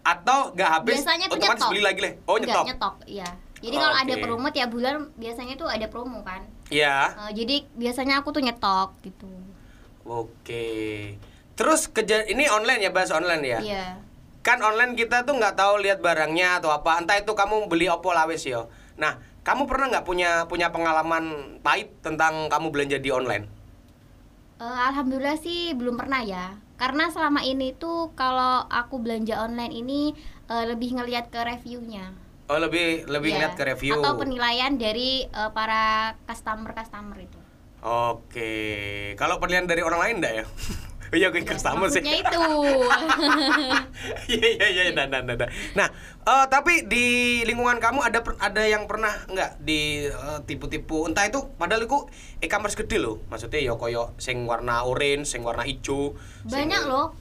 Atau 0.04 0.52
nggak 0.52 0.70
habis 0.70 1.00
biasanya 1.00 1.26
tuh 1.26 1.36
otomatis 1.40 1.60
nyetok. 1.64 1.70
beli 1.72 1.82
lagi 1.82 2.00
leh. 2.04 2.12
Oh, 2.28 2.36
Nggak, 2.36 2.46
nyetok. 2.46 2.64
nyetok, 2.68 2.96
iya. 3.08 3.28
Jadi 3.64 3.76
kalau 3.80 3.96
ada 3.96 4.12
Oke. 4.12 4.20
promo 4.20 4.46
tiap 4.52 4.68
bulan 4.68 4.94
biasanya 5.16 5.54
tuh 5.56 5.68
ada 5.72 5.86
promo 5.88 6.20
kan. 6.20 6.44
Iya. 6.68 7.16
Eh, 7.16 7.30
jadi 7.32 7.56
biasanya 7.72 8.20
aku 8.20 8.28
tuh 8.30 8.44
nyetok 8.44 8.92
gitu. 9.00 9.32
Oke. 10.04 10.66
Terus 11.56 11.88
keja 11.88 12.28
ini 12.28 12.44
online 12.52 12.84
ya, 12.84 12.90
bahas 12.92 13.08
online 13.08 13.40
ya. 13.42 13.58
Iya. 13.64 13.86
Kan 14.44 14.60
online 14.60 14.92
kita 14.92 15.24
tuh 15.24 15.40
nggak 15.40 15.56
tahu 15.56 15.80
lihat 15.80 16.04
barangnya 16.04 16.60
atau 16.60 16.68
apa. 16.68 17.00
Entah 17.00 17.16
itu 17.16 17.32
kamu 17.32 17.64
beli 17.72 17.88
opo 17.88 18.12
lawes 18.12 18.44
yo. 18.44 18.68
Nah, 19.00 19.16
kamu 19.40 19.64
pernah 19.64 19.88
nggak 19.96 20.04
punya 20.04 20.44
punya 20.44 20.68
pengalaman 20.68 21.56
pahit 21.64 21.88
tentang 22.04 22.52
kamu 22.52 22.68
belanja 22.68 23.00
di 23.00 23.08
online? 23.08 23.48
Eh, 24.60 24.78
Alhamdulillah 24.92 25.40
sih 25.40 25.72
belum 25.72 25.96
pernah 25.96 26.20
ya. 26.20 26.60
Karena 26.84 27.08
selama 27.08 27.40
ini 27.40 27.72
tuh 27.72 28.12
kalau 28.12 28.68
aku 28.68 29.00
belanja 29.00 29.40
online 29.40 29.72
ini 29.72 30.12
eh, 30.52 30.64
lebih 30.68 31.00
ngelihat 31.00 31.32
ke 31.32 31.40
reviewnya. 31.40 32.12
Oh, 32.44 32.60
lebih 32.60 33.08
lebih 33.08 33.32
Iya. 33.32 33.36
ngeliat 33.40 33.54
ke 33.56 33.64
review. 33.64 33.96
Atau 33.96 34.20
penilaian 34.20 34.76
dari 34.76 35.24
eh, 35.24 35.50
para 35.56 36.12
customer-customer 36.28 37.16
itu. 37.24 37.40
Oke. 37.80 38.52
Kalau 39.16 39.40
penilaian 39.40 39.64
dari 39.64 39.80
orang 39.80 40.00
lain 40.04 40.14
enggak 40.20 40.34
ya? 40.36 40.44
Iya, 41.14 41.30
gue 41.30 41.42
customer 41.42 41.86
sih. 41.86 42.02
Maksudnya 42.02 42.16
itu. 42.20 42.42
Iya 44.26 44.48
iya 44.50 44.66
iya 44.70 44.84
nah, 44.90 45.06
nah, 45.06 45.20
nah, 45.22 45.36
nah. 45.74 45.88
Eh, 46.20 46.46
tapi 46.46 46.84
di 46.84 47.06
lingkungan 47.42 47.76
kamu 47.78 48.00
ada 48.02 48.18
ada 48.38 48.62
yang 48.62 48.84
pernah 48.84 49.12
nggak 49.26 49.60
di 49.60 49.80
eh, 50.04 50.38
tipu-tipu 50.42 51.04
entah 51.04 51.24
itu 51.24 51.38
padahal 51.54 51.84
itu 51.84 51.98
e-commerce 52.40 52.74
gede 52.74 52.98
loh. 52.98 53.20
Maksudnya 53.26 53.60
ya 53.62 53.72
koyo 53.74 54.12
sing 54.16 54.44
warna 54.44 54.82
orange, 54.82 55.28
sing 55.28 55.40
warna 55.40 55.62
hijau. 55.62 56.16
sing- 56.42 56.66
Banyak 56.66 56.82
loh. 56.84 57.12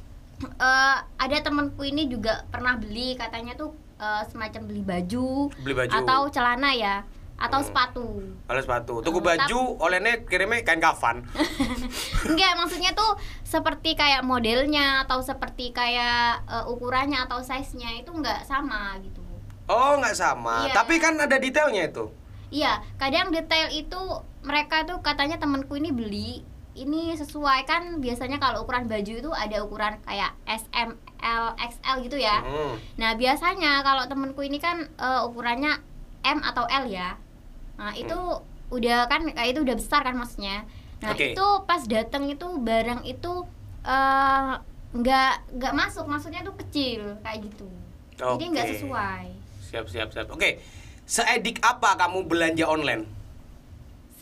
Eh, 0.44 0.98
ada 1.16 1.38
temanku 1.40 1.84
ini 1.84 2.08
juga 2.08 2.44
pernah 2.48 2.76
beli 2.76 3.14
katanya 3.14 3.54
tuh 3.54 3.72
eh, 3.96 4.24
semacam 4.28 4.62
beli 4.66 4.82
baju, 4.82 5.54
Beli 5.58 5.74
baju. 5.78 5.94
atau 5.94 6.22
celana 6.28 6.74
ya, 6.74 7.06
atau 7.36 7.60
Hmm. 7.60 7.68
sepatu. 7.68 8.06
Ada 8.46 8.62
sepatu. 8.62 8.94
Tuku 9.02 9.20
Eh, 9.20 9.26
baju, 9.26 9.60
olehnya 9.80 10.24
kirimnya 10.24 10.62
kain 10.62 10.80
kafan. 10.80 11.26
Enggak, 12.30 12.52
maksudnya 12.56 12.92
tuh 12.94 13.18
seperti 13.44 13.94
kayak 13.94 14.24
modelnya 14.24 15.04
atau 15.04 15.20
seperti 15.20 15.70
kayak 15.70 16.44
eh, 16.44 16.66
ukurannya 16.68 17.20
atau 17.22 17.40
size-nya 17.40 18.00
itu 18.00 18.10
enggak 18.10 18.44
sama 18.44 18.96
gitu. 19.00 19.22
Oh, 19.66 19.96
nggak 19.96 20.16
sama. 20.16 20.68
Iya. 20.68 20.76
Tapi 20.76 21.00
kan 21.00 21.16
ada 21.16 21.36
detailnya 21.36 21.88
itu. 21.88 22.12
Iya, 22.50 22.84
kadang 22.96 23.34
detail 23.34 23.72
itu 23.72 24.02
mereka 24.42 24.84
tuh 24.84 25.02
katanya 25.02 25.40
temanku 25.40 25.74
ini 25.74 25.90
beli 25.90 26.32
ini 26.74 27.14
sesuai 27.14 27.66
kan 27.66 28.02
biasanya 28.02 28.42
kalau 28.42 28.66
ukuran 28.66 28.90
baju 28.90 29.14
itu 29.14 29.30
ada 29.30 29.62
ukuran 29.62 29.94
kayak 30.02 30.34
S, 30.44 30.66
M, 30.74 30.98
L, 31.18 31.54
XL 31.56 32.02
gitu 32.02 32.18
ya. 32.18 32.42
Hmm. 32.42 32.78
Nah, 32.98 33.14
biasanya 33.14 33.82
kalau 33.82 34.06
temenku 34.06 34.42
ini 34.42 34.58
kan 34.58 34.86
eh, 34.86 35.22
ukurannya 35.24 35.78
M 36.24 36.40
atau 36.42 36.66
L 36.66 36.90
ya. 36.90 37.14
Nah, 37.78 37.94
itu 37.98 38.20
udah 38.74 39.06
kan 39.06 39.30
kayak 39.30 39.50
itu 39.54 39.62
udah 39.62 39.76
besar 39.78 40.02
kan 40.02 40.16
maksudnya. 40.18 40.66
Nah, 41.04 41.14
Oke. 41.14 41.36
itu 41.36 41.48
pas 41.68 41.82
datang 41.84 42.26
itu 42.30 42.48
barang 42.64 43.04
itu 43.04 43.34
eh, 43.84 44.54
nggak 44.94 45.34
nggak 45.58 45.74
masuk, 45.74 46.06
maksudnya 46.06 46.46
tuh 46.46 46.56
kecil 46.58 47.18
kayak 47.26 47.50
gitu. 47.50 47.68
Jadi 48.18 48.46
nggak 48.54 48.68
sesuai. 48.78 49.26
Siap 49.74 49.86
siap 49.90 50.10
siap. 50.14 50.28
Oke. 50.30 50.62
Seedik 51.04 51.60
apa 51.60 52.00
kamu 52.00 52.24
belanja 52.30 52.64
online? 52.64 53.04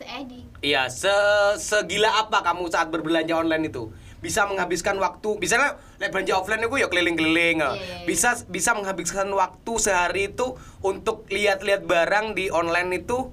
Seedik. 0.01 0.49
Iya, 0.65 0.89
se 0.89 1.13
segila 1.61 2.09
apa 2.25 2.41
kamu 2.41 2.71
saat 2.73 2.89
berbelanja 2.89 3.37
online 3.37 3.69
itu? 3.69 3.93
Bisa 4.21 4.45
menghabiskan 4.45 4.97
waktu, 5.01 5.37
misalnya 5.41 5.81
lek 5.97 6.13
belanja 6.13 6.37
offline 6.37 6.61
itu 6.61 6.77
ya 6.77 6.87
keliling-keliling. 6.89 7.57
ya. 7.61 7.69
Iya, 7.69 7.77
iya, 7.77 7.95
iya. 8.01 8.05
Bisa 8.05 8.33
bisa 8.49 8.73
menghabiskan 8.73 9.29
waktu 9.33 9.73
sehari 9.77 10.33
itu 10.33 10.57
untuk 10.81 11.29
lihat-lihat 11.29 11.85
barang 11.85 12.33
di 12.33 12.49
online 12.49 13.05
itu 13.05 13.29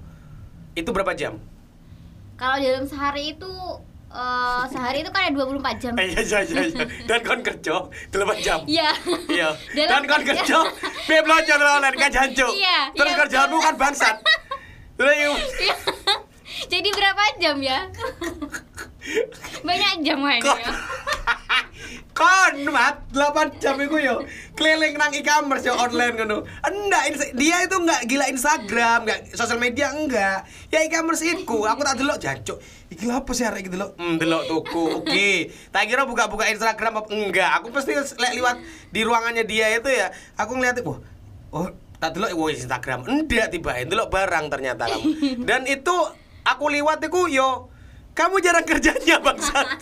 itu 0.79 0.91
berapa 0.91 1.13
jam? 1.13 1.37
Kalau 2.35 2.57
dalam 2.57 2.87
sehari 2.87 3.35
itu 3.35 3.53
eh, 4.09 4.63
sehari 4.71 5.03
itu 5.03 5.11
kan 5.11 5.27
ada 5.27 5.35
24 5.37 5.83
jam. 5.83 5.93
Eh, 5.95 6.07
Iya 6.09 6.23
iya 6.23 6.41
iya. 6.41 6.63
iya. 6.65 6.85
Dan 7.05 7.21
kon 7.21 7.41
kerja 7.43 7.75
8 8.09 8.41
jam. 8.41 8.59
Iya. 8.65 8.91
Iya. 9.29 9.49
Dan 9.91 10.03
kon 10.07 10.23
kerja- 10.23 10.71
piye 11.05 11.21
belanja 11.21 11.55
online 11.57 11.97
kan 11.97 12.11
jancuk. 12.11 12.53
Iya, 12.55 12.79
Terus 12.95 13.13
iya, 13.13 13.19
kerjaanmu 13.19 13.57
betul. 13.57 13.67
kan 13.67 13.75
bangsat. 13.77 14.17
Terus 14.99 15.15
iya. 15.15 15.31
Jadi 16.67 16.89
berapa 16.91 17.23
jam 17.39 17.57
ya? 17.61 17.79
Banyak 19.65 19.93
jam 20.05 20.21
ya. 20.23 20.41
Kon 22.13 22.67
mat 22.75 23.07
8 23.15 23.63
jam 23.63 23.79
iku 23.79 23.95
yo 24.03 24.27
keliling 24.59 24.99
nang 24.99 25.15
e-commerce 25.15 25.71
yo 25.71 25.79
online 25.79 26.19
ngono. 26.19 26.43
Enggak, 26.67 27.15
dia 27.39 27.63
itu 27.63 27.77
enggak 27.79 28.03
gila 28.11 28.27
Instagram, 28.27 29.07
enggak 29.07 29.21
sosial 29.39 29.63
media 29.63 29.95
enggak. 29.95 30.43
Ya 30.75 30.83
e-commerce 30.83 31.23
iku, 31.23 31.63
aku 31.71 31.87
tak 31.87 31.95
delok 32.03 32.19
jancuk. 32.19 32.59
Iki 32.91 33.07
apa 33.15 33.31
sih 33.31 33.47
arek 33.47 33.63
iki 33.63 33.71
delok? 33.71 33.95
Hmm, 33.95 34.19
delok 34.19 34.51
tuku. 34.51 34.85
Oke. 34.99 35.55
Tak 35.71 35.87
kira 35.87 36.11
buka-buka 36.11 36.51
Instagram 36.51 37.07
apa 37.07 37.09
enggak. 37.15 37.51
Aku 37.63 37.71
pasti 37.71 37.95
lek 37.95 38.33
liwat 38.35 38.57
di 38.91 39.01
ruangannya 39.07 39.47
dia 39.47 39.71
itu 39.79 39.87
ya, 39.87 40.11
aku 40.35 40.59
ngeliat 40.59 40.83
wah, 40.83 40.99
oh 41.55 41.71
tak 42.03 42.19
delok 42.19 42.35
wah 42.35 42.51
Instagram. 42.51 43.07
Enggak 43.07 43.55
tiba 43.55 43.79
delok 43.87 44.11
barang 44.11 44.51
ternyata 44.51 44.91
kamu. 44.91 45.47
Dan 45.47 45.71
itu 45.71 45.97
aku 46.43 46.67
liwat 46.67 46.99
iku 47.07 47.31
yo 47.31 47.71
kamu 48.19 48.43
jarang 48.43 48.67
kerjanya 48.67 49.23
bangsat. 49.23 49.67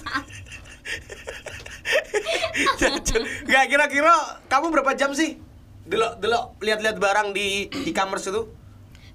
Gak 3.47 3.64
kira-kira 3.73 4.12
kamu 4.52 4.66
berapa 4.69 4.93
jam 4.93 5.16
sih? 5.16 5.40
Delok 5.87 6.21
delok 6.21 6.45
lihat-lihat 6.61 7.00
barang 7.00 7.33
di 7.33 7.73
e-commerce 7.88 8.28
itu? 8.28 8.50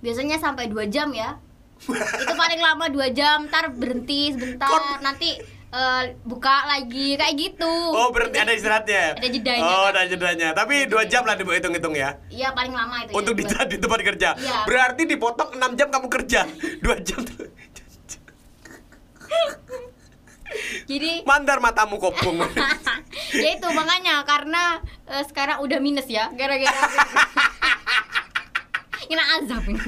Biasanya 0.01 0.41
sampai 0.41 0.65
2 0.71 0.89
jam 0.89 1.13
ya. 1.13 1.37
itu 1.81 2.33
paling 2.37 2.61
lama 2.61 2.89
2 2.89 3.17
jam, 3.17 3.49
ntar 3.49 3.73
berhenti 3.73 4.29
sebentar, 4.33 4.69
Kon- 4.69 5.01
nanti 5.01 5.33
eh, 5.71 6.03
buka 6.21 6.69
lagi 6.69 7.17
kayak 7.17 7.33
gitu. 7.37 7.73
Oh, 7.93 8.13
berarti 8.13 8.37
ada 8.37 8.53
istirahatnya. 8.53 9.17
Ada 9.17 9.27
jedanya. 9.29 9.65
Oh, 9.65 9.85
ada 9.89 10.01
jedanya. 10.05 10.47
Tapi 10.53 10.85
dua 10.85 11.09
jam 11.09 11.25
lah 11.25 11.33
dibuat 11.33 11.57
hitung-hitung 11.57 11.97
ya. 11.97 12.21
Iya 12.29 12.53
paling 12.53 12.73
lama 12.75 13.01
itu. 13.01 13.11
ya, 13.11 13.17
Untuk 13.17 13.33
di, 13.33 13.43
dua. 13.49 13.65
di 13.65 13.77
tempat 13.81 13.99
kerja. 14.03 14.29
Iya. 14.37 14.57
Berarti 14.69 15.03
dipotong 15.09 15.57
6 15.57 15.77
jam 15.79 15.87
kamu 15.89 16.07
kerja. 16.07 16.41
2 16.85 17.07
jam. 17.07 17.21
Jadi 20.87 21.21
Mandar 21.29 21.59
matamu 21.59 21.97
kopong. 22.01 22.41
ya 23.43 23.49
itu 23.57 23.67
makanya 23.73 24.23
karena 24.23 24.79
eh, 25.09 25.23
sekarang 25.27 25.61
udah 25.61 25.79
minus 25.81 26.07
ya 26.07 26.29
gara-gara 26.33 26.81
kena 29.11 29.23
azab 29.43 29.63
ini. 29.67 29.81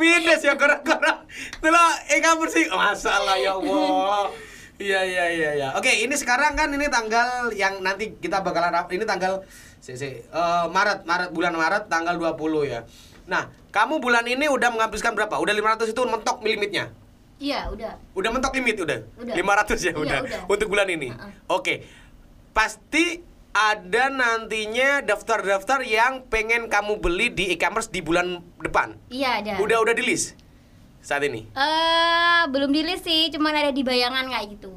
Pindes 0.00 0.40
ya 0.40 0.56
gara-gara 0.56 1.28
Delok 1.60 1.92
Eka 2.08 2.32
bersih 2.40 2.72
Masalah 2.72 3.36
ya 3.36 3.52
Allah 3.60 4.32
Iya 4.80 5.04
iya 5.04 5.24
iya 5.28 5.50
iya. 5.60 5.68
Oke, 5.76 5.92
ini 5.92 6.16
sekarang 6.16 6.56
kan 6.56 6.72
ini 6.72 6.88
tanggal 6.88 7.52
yang 7.52 7.84
nanti 7.84 8.16
kita 8.16 8.40
bakalan 8.40 8.72
ini 8.88 9.04
tanggal 9.04 9.44
si, 9.76 9.92
si, 9.92 10.24
eh, 10.24 10.64
Maret, 10.72 11.04
Maret 11.04 11.36
bulan 11.36 11.52
Maret 11.52 11.92
tanggal 11.92 12.16
20 12.16 12.64
ya. 12.64 12.88
Nah, 13.28 13.52
kamu 13.76 14.00
bulan 14.00 14.24
ini 14.24 14.48
udah 14.48 14.72
menghabiskan 14.72 15.12
berapa? 15.12 15.36
Udah 15.36 15.52
500 15.52 15.92
itu 15.92 16.00
mentok 16.08 16.40
limitnya? 16.40 16.88
Iya 17.40 17.72
udah. 17.72 17.92
Udah 18.12 18.30
mentok 18.36 18.52
limit 18.60 18.76
udah? 18.84 19.00
Udah. 19.16 19.34
500 19.34 19.80
ya 19.80 19.90
Iya, 19.90 19.92
udah, 19.96 20.18
udah. 20.28 20.40
untuk 20.44 20.68
bulan 20.68 20.92
ini. 20.92 21.08
Uh-uh. 21.08 21.56
Oke. 21.56 21.88
Pasti 22.52 23.24
ada 23.50 24.12
nantinya 24.12 25.00
daftar-daftar 25.02 25.82
yang 25.82 26.22
pengen 26.28 26.68
kamu 26.70 27.00
beli 27.00 27.32
di 27.32 27.50
e-commerce 27.50 27.88
di 27.88 28.04
bulan 28.04 28.44
depan. 28.60 28.94
Iya 29.08 29.40
ada. 29.40 29.52
Udah 29.58 29.80
udah 29.80 29.94
di 29.96 30.04
list 30.04 30.36
saat 31.00 31.24
ini. 31.24 31.48
Eh 31.56 32.42
belum 32.52 32.70
di 32.70 32.84
list 32.84 33.08
sih, 33.08 33.32
cuman 33.32 33.56
ada 33.56 33.72
di 33.72 33.82
bayangan 33.82 34.28
kayak 34.28 34.46
gitu. 34.60 34.70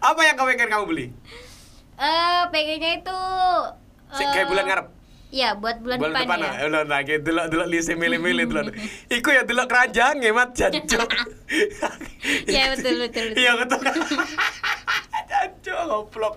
Apa 0.00 0.20
yang 0.24 0.36
kamu 0.38 0.48
pengen 0.56 0.70
kamu 0.70 0.84
beli? 0.88 1.06
Eh 1.98 2.42
pengennya 2.54 2.90
itu 3.02 3.20
eh, 4.14 4.28
kayak 4.32 4.48
bulan 4.48 4.64
ngarep. 4.64 4.86
Iya, 5.28 5.52
buat 5.54 5.84
bulan, 5.84 6.00
Bulan 6.00 6.24
depan, 6.24 6.24
depan 6.24 6.38
ya. 6.40 6.50
ah. 6.50 6.66
Ulah 6.66 6.84
lagi 6.88 7.14
delok 7.20 7.46
delok 7.52 7.68
lise 7.68 7.92
milih-milih 7.92 8.44
delok. 8.48 8.72
Iku 9.12 9.28
ya 9.28 9.44
delok 9.44 9.68
keranjang 9.68 10.16
ya 10.18 10.32
mat 10.32 10.50
jancuk. 10.52 11.08
Iya, 12.48 12.72
betul, 12.72 12.94
betul. 12.98 13.26
Iya 13.34 13.52
betul. 13.56 13.80
Jancuk 15.30 15.78
goblok. 15.86 16.36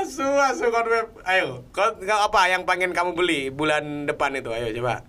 Asu 0.00 0.24
asu 0.24 0.68
kon 0.68 0.86
web. 0.86 1.08
Ayo, 1.24 1.64
kon 1.72 1.96
kau 1.98 2.20
apa 2.20 2.40
yang 2.48 2.64
pengen 2.64 2.92
kamu 2.92 3.16
beli 3.16 3.48
bulan 3.48 4.04
depan 4.04 4.36
itu? 4.36 4.52
Ayo 4.52 4.68
coba. 4.76 5.04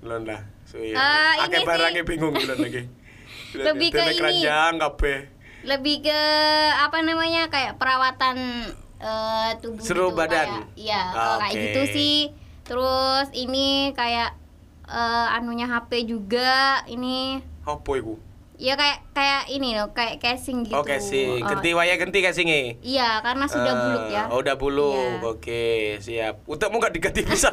Belum 0.00 0.24
lah. 0.24 0.40
So, 0.64 0.80
iya. 0.80 0.96
Eh, 0.96 1.44
Akeh 1.44 1.60
ini 1.60 1.68
barangnya 1.68 2.02
bingung 2.02 2.32
bulan 2.32 2.56
lagi. 2.56 2.88
Bulan 3.52 3.64
Lebih 3.68 3.88
ke 3.90 4.00
ini. 4.02 4.16
keranjang 4.16 4.72
kabeh. 4.80 5.18
Lebih 5.62 5.96
ke 6.02 6.20
apa 6.74 6.98
namanya? 7.00 7.46
kayak 7.46 7.76
perawatan 7.76 8.36
eh, 9.02 9.50
tubuh 9.58 9.82
Seluruh 9.82 10.10
gitu, 10.10 10.18
badan? 10.18 10.46
kayak- 10.48 10.68
Iya, 10.74 11.02
eh, 11.02 11.36
kayak 11.36 11.50
Oke. 11.50 11.60
gitu 11.60 11.82
sih. 11.90 12.16
Terus 12.62 13.26
ini 13.32 13.66
kayak 13.92 14.30
eh, 14.84 15.28
anunya 15.32 15.66
HP 15.66 16.04
juga 16.04 16.52
ini 16.86 17.42
Apa 17.62 17.92
iku? 17.94 18.14
ya 18.54 18.74
kayak 18.74 19.02
kayak 19.10 19.42
ini 19.48 19.74
loh, 19.74 19.90
kayak 19.90 20.18
casing 20.18 20.62
gitu. 20.62 20.76
Oke 20.76 20.98
sih, 20.98 21.34
Eh, 21.34 21.42
genti 21.42 21.72
waya 21.72 21.96
genti 21.96 22.18
casingnya. 22.20 22.78
Iya, 22.78 23.18
karena 23.20 23.44
sudah 23.44 23.68
Eh, 23.68 23.80
buluk 23.80 24.04
ya. 24.08 24.22
Oh, 24.28 24.38
udah 24.38 24.54
buluk. 24.54 24.94
Iya. 25.18 25.26
Oke, 25.26 25.64
siap. 25.98 26.34
Utakmu 26.46 26.78
nggak 26.78 26.94
diganti 26.94 27.26
bisa. 27.26 27.50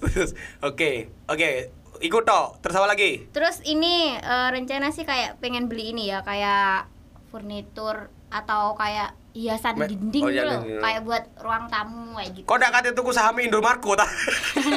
Terus, 0.00 0.30
oke, 0.60 0.90
oke. 1.26 1.50
Ikut 1.96 2.24
toh. 2.24 2.58
Terus 2.60 2.76
apa 2.76 2.88
lagi? 2.88 3.24
Terus 3.30 3.62
ini 3.62 4.10
eh, 4.12 4.48
rencana 4.50 4.90
sih 4.90 5.02
kayak 5.02 5.38
pengen 5.38 5.64
beli 5.66 5.92
ini 5.92 6.08
ya, 6.08 6.20
kayak 6.20 6.88
furnitur 7.36 8.08
atau 8.32 8.72
kayak 8.80 9.12
hiasan 9.36 9.76
Me- 9.76 9.92
dinding 9.92 10.24
oh, 10.24 10.32
gitu 10.32 10.40
iya, 10.40 10.48
loh, 10.48 10.60
dinding. 10.64 10.80
kayak 10.80 11.00
buat 11.04 11.24
ruang 11.44 11.68
tamu 11.68 12.16
kayak 12.16 12.30
gitu. 12.32 12.46
Kok 12.48 12.56
nggak 12.56 12.72
kate 12.72 12.90
tuku 12.96 13.10
saham 13.12 13.36
Indomarko 13.36 13.92
ta? 13.92 14.08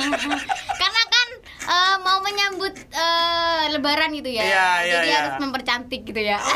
Karena 0.83 1.03
kan 1.07 1.27
eh, 1.47 1.95
mau 2.03 2.19
menyambut 2.19 2.75
eh, 2.75 3.63
lebaran 3.71 4.11
gitu 4.11 4.27
ya. 4.27 4.43
Iya, 4.43 4.67
iya, 4.83 4.93
Jadi 4.99 5.07
iya. 5.07 5.17
harus 5.23 5.35
mempercantik 5.39 6.01
gitu 6.03 6.19
ya. 6.19 6.37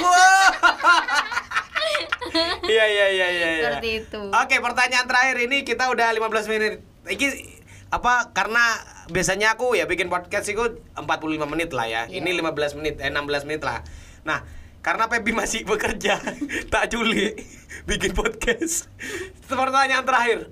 Iya 2.63 2.86
iya 2.89 3.08
iya 3.13 3.28
iya. 3.30 3.48
iya. 3.60 3.63
Seperti 3.70 3.89
itu. 4.02 4.22
Oke, 4.32 4.58
pertanyaan 4.58 5.06
terakhir 5.06 5.38
ini 5.46 5.62
kita 5.62 5.92
udah 5.92 6.10
15 6.16 6.50
menit. 6.50 6.82
Iki 7.06 7.28
apa 7.94 8.34
karena 8.34 8.74
biasanya 9.13 9.54
aku 9.54 9.78
ya 9.78 9.86
bikin 9.86 10.10
podcast 10.10 10.50
itu 10.50 10.82
45 10.98 11.06
menit 11.46 11.70
lah 11.76 11.86
ya. 11.86 12.02
Iya. 12.10 12.24
Ini 12.24 12.30
15 12.42 12.80
menit 12.82 12.96
eh 13.04 13.12
16 13.12 13.46
menit 13.46 13.62
lah. 13.62 13.86
Nah, 14.26 14.42
karena 14.84 15.08
Pebi 15.08 15.32
masih 15.32 15.63
bekerja, 15.63 16.19
tak 16.74 16.91
juli 16.91 17.32
bikin 17.88 18.12
podcast. 18.12 18.91
Pertanyaan 19.48 20.04
terakhir. 20.04 20.52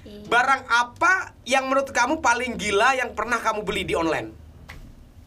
Oke. 0.00 0.32
Barang 0.32 0.64
apa 0.66 1.36
yang 1.44 1.68
menurut 1.68 1.92
kamu 1.92 2.24
paling 2.24 2.56
gila 2.56 2.96
yang 2.96 3.12
pernah 3.12 3.36
kamu 3.36 3.60
beli 3.62 3.84
di 3.84 3.92
online? 3.92 4.32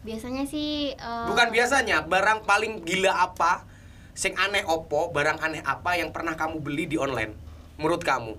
Biasanya 0.04 0.50
sih 0.50 0.98
eh, 0.98 1.26
Bukan 1.30 1.54
biasanya, 1.54 2.04
barang 2.04 2.44
paling 2.44 2.82
gila 2.82 3.22
apa? 3.22 3.70
Sing 4.18 4.34
aneh 4.36 4.66
opo, 4.66 5.14
barang 5.14 5.40
aneh 5.40 5.62
apa 5.62 5.96
yang 5.96 6.10
pernah 6.10 6.34
kamu 6.34 6.58
beli 6.60 6.90
di 6.90 6.98
online? 6.98 7.38
Menurut 7.78 8.02
kamu? 8.02 8.34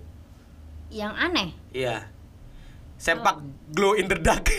yang 0.95 1.11
aneh. 1.19 1.51
Iya. 1.75 2.07
Sempak 2.95 3.43
glow 3.75 3.99
in 3.99 4.07
the 4.07 4.15
dark. 4.15 4.47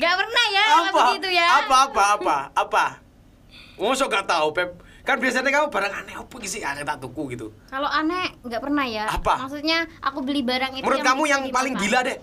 Gak 0.00 0.14
pernah 0.16 0.44
ya 0.52 0.64
apa? 0.88 1.00
begitu 1.12 1.28
ya. 1.36 1.46
Apa 1.64 1.76
apa 1.92 2.02
apa? 2.16 2.36
Apa? 2.56 2.84
Mosok 3.78 4.08
gak 4.10 4.26
tahu, 4.26 4.50
Pep. 4.52 4.70
Kan 5.08 5.24
biasanya 5.24 5.48
kamu 5.48 5.72
barang 5.72 5.94
aneh 6.04 6.14
apa 6.20 6.36
sih? 6.44 6.60
Aneh 6.60 6.84
tak 6.84 7.00
tuku 7.00 7.32
gitu. 7.32 7.48
Kalau 7.72 7.88
aneh 7.88 8.36
nggak 8.44 8.60
pernah 8.60 8.84
ya. 8.84 9.08
Apa? 9.08 9.48
Maksudnya 9.48 9.88
aku 10.04 10.20
beli 10.20 10.44
barang 10.44 10.76
itu 10.76 10.84
Menurut 10.84 11.00
kamu 11.00 11.22
bisa 11.24 11.32
yang 11.32 11.42
paling 11.48 11.74
dimakan. 11.80 11.88
gila 11.88 11.98
deh. 12.04 12.18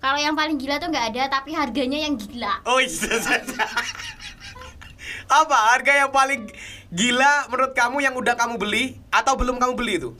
Kalau 0.00 0.18
yang 0.18 0.34
paling 0.34 0.56
gila 0.56 0.74
tuh 0.80 0.88
nggak 0.88 1.06
ada, 1.12 1.22
tapi 1.28 1.52
harganya 1.52 1.98
yang 2.08 2.16
gila. 2.16 2.64
Oh 2.64 2.80
iya. 2.80 3.36
apa 5.42 5.56
harga 5.76 5.92
yang 5.92 6.10
paling 6.10 6.48
gila 6.88 7.52
menurut 7.52 7.72
kamu 7.76 7.96
yang 8.00 8.14
udah 8.16 8.34
kamu 8.34 8.56
beli 8.56 8.96
atau 9.12 9.36
belum 9.36 9.60
kamu 9.60 9.72
beli 9.76 9.92
itu? 10.00 10.10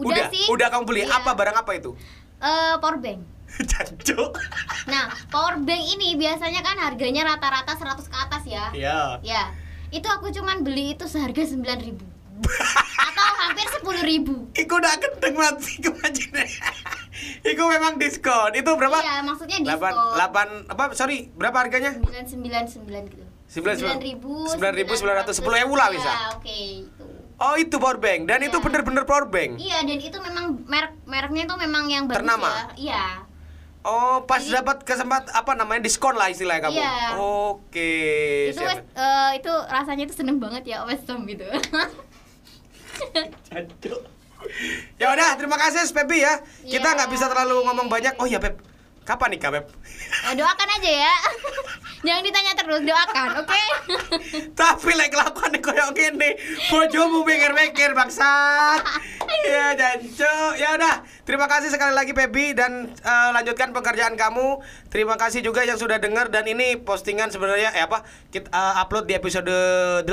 Udah, 0.00 0.32
sih. 0.32 0.48
udah 0.48 0.72
kamu 0.72 0.84
beli. 0.88 1.04
Iya. 1.04 1.20
Apa 1.20 1.36
barang 1.36 1.56
apa 1.60 1.72
itu? 1.76 1.92
Eh, 2.40 2.74
power 2.80 2.96
bank. 2.96 3.20
Jancuk. 3.76 4.40
Nah, 4.88 5.12
power 5.28 5.60
bank 5.60 5.82
ini 5.84 6.16
biasanya 6.16 6.64
kan 6.64 6.80
harganya 6.80 7.28
rata-rata 7.28 7.76
100 7.76 8.08
ke 8.08 8.16
atas 8.16 8.42
ya. 8.48 8.64
Iya. 8.72 9.00
Ya. 9.20 9.42
Itu 9.96 10.08
aku 10.08 10.28
cuman 10.30 10.60
beli 10.60 10.92
itu 10.92 11.04
seharga 11.06 11.40
9000 11.40 11.96
Atau 13.00 13.26
hampir 13.40 13.64
10000 13.64 14.52
Iku 14.54 14.72
udah 14.74 14.92
kenceng 14.94 15.34
mati 15.34 15.72
kemajuan. 15.78 16.48
Iku 17.50 17.62
memang 17.64 17.96
diskon. 17.96 18.52
Itu 18.52 18.76
berapa? 18.76 18.98
Iya, 18.98 19.24
maksudnya 19.24 19.56
diskon. 19.58 20.12
delapan, 20.12 20.48
apa? 20.66 20.92
Sorry, 20.92 21.32
berapa 21.32 21.56
harganya? 21.58 21.96
999 21.96 22.76
gitu. 23.08 23.24
Sembilan- 23.46 23.78
9000 23.78 24.52
sembilan 24.52 24.74
ribu 24.74 24.92
sembilan 24.92 25.16
ratus, 25.22 25.34
sepuluh 25.34 25.56
ewu 25.58 25.74
lah 25.74 25.88
bisa. 25.88 26.10
Iya, 26.10 26.26
oke 26.34 26.56
itu. 26.82 27.06
Oh 27.36 27.54
itu 27.54 27.76
power 27.76 27.96
bank 27.96 28.26
dan 28.26 28.40
Iya. 28.40 28.48
itu 28.48 28.58
bener-bener 28.58 29.04
power 29.04 29.28
bank. 29.28 29.56
Iya, 29.56 29.80
dan 29.80 29.98
itu 29.98 30.18
memang 30.18 30.44
merek 30.66 30.92
mereknya 31.04 31.42
itu 31.44 31.54
memang 31.54 31.84
yang 31.86 32.04
bagus 32.04 32.16
Ternama? 32.18 32.48
ya. 32.48 32.64
Iya. 32.76 33.04
Oh 33.86 34.26
pas 34.26 34.42
dapat 34.42 34.82
kesempatan 34.82 35.30
apa 35.30 35.54
namanya 35.54 35.78
diskon 35.80 36.12
lah 36.12 36.26
istilahnya 36.26 36.66
kamu. 36.66 36.74
Iya. 36.74 37.14
Oke. 37.16 37.94
itu 38.50 38.58
siap. 38.58 38.82
wes- 38.82 38.86
eh, 38.92 39.30
itu 39.38 39.52
rasanya 39.70 40.02
itu 40.04 40.14
seneng 40.16 40.42
banget 40.42 40.66
ya 40.66 40.82
Westom 40.82 41.22
gitu. 41.24 41.46
Ya 44.96 45.10
udah, 45.10 45.34
terima 45.34 45.56
kasih 45.56 45.82
Pepi 45.90 46.22
ya. 46.22 46.38
Kita 46.62 46.88
Iya. 46.88 46.96
nggak 46.96 47.10
bisa 47.10 47.26
terlalu 47.26 47.66
ngomong 47.66 47.88
banyak. 47.88 48.14
Oh 48.16 48.26
ya 48.26 48.38
Pep, 48.38 48.58
kapan 49.06 49.38
nikah 49.38 49.54
Pep? 49.54 49.64
Eh, 50.26 50.34
doakan 50.34 50.68
aja 50.76 50.90
ya. 51.06 51.14
Jangan 52.06 52.22
ditanya 52.22 52.52
terus, 52.58 52.82
doakan, 52.82 53.28
oke? 53.40 53.62
Tapi 54.60 54.90
lek 54.94 55.10
kelakuan 55.14 55.54
koyo 55.62 55.86
ngene, 55.94 56.36
bojomu 56.68 57.22
mikir-mikir 57.22 57.94
bangsat. 57.94 58.82
ya 59.48 59.72
jancuk. 59.78 60.52
Ya 60.58 60.74
udah, 60.74 61.06
terima 61.22 61.46
kasih 61.46 61.70
sekali 61.70 61.94
lagi 61.94 62.12
Pebi 62.12 62.52
dan 62.52 62.90
eh, 62.92 63.30
lanjutkan 63.32 63.70
pekerjaan 63.70 64.18
kamu. 64.18 64.60
Terima 64.90 65.14
kasih 65.14 65.40
juga 65.40 65.62
yang 65.62 65.78
sudah 65.78 66.02
dengar 66.02 66.28
dan 66.28 66.44
ini 66.44 66.74
postingan 66.76 67.30
sebenarnya 67.30 67.72
eh 67.78 67.86
apa? 67.86 68.02
Kita 68.28 68.50
eh, 68.50 68.74
upload 68.82 69.06
di 69.06 69.14
episode 69.14 69.50
8. 70.02 70.06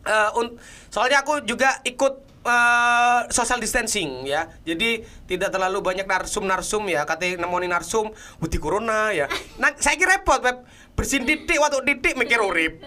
Eh, 0.00 0.30
un- 0.36 0.56
soalnya 0.88 1.24
aku 1.24 1.44
juga 1.44 1.80
ikut 1.84 2.29
eh, 2.44 3.20
social 3.32 3.60
distancing 3.60 4.24
ya. 4.24 4.48
Jadi 4.64 5.04
tidak 5.28 5.52
terlalu 5.52 5.84
banyak 5.84 6.06
narsum-narsum 6.08 6.84
ya. 6.88 7.04
Katanya 7.04 7.44
nemoni 7.44 7.68
narsum, 7.68 8.12
wedi 8.40 8.56
corona 8.56 9.12
ya. 9.12 9.28
Nah, 9.60 9.72
saya 9.76 9.96
kira 9.96 10.20
repot, 10.20 10.40
Beb. 10.40 10.64
Bersihin 10.96 11.24
titik 11.24 11.56
waktu 11.56 11.80
titik 11.86 12.14
mikir 12.16 12.40
urip. 12.42 12.80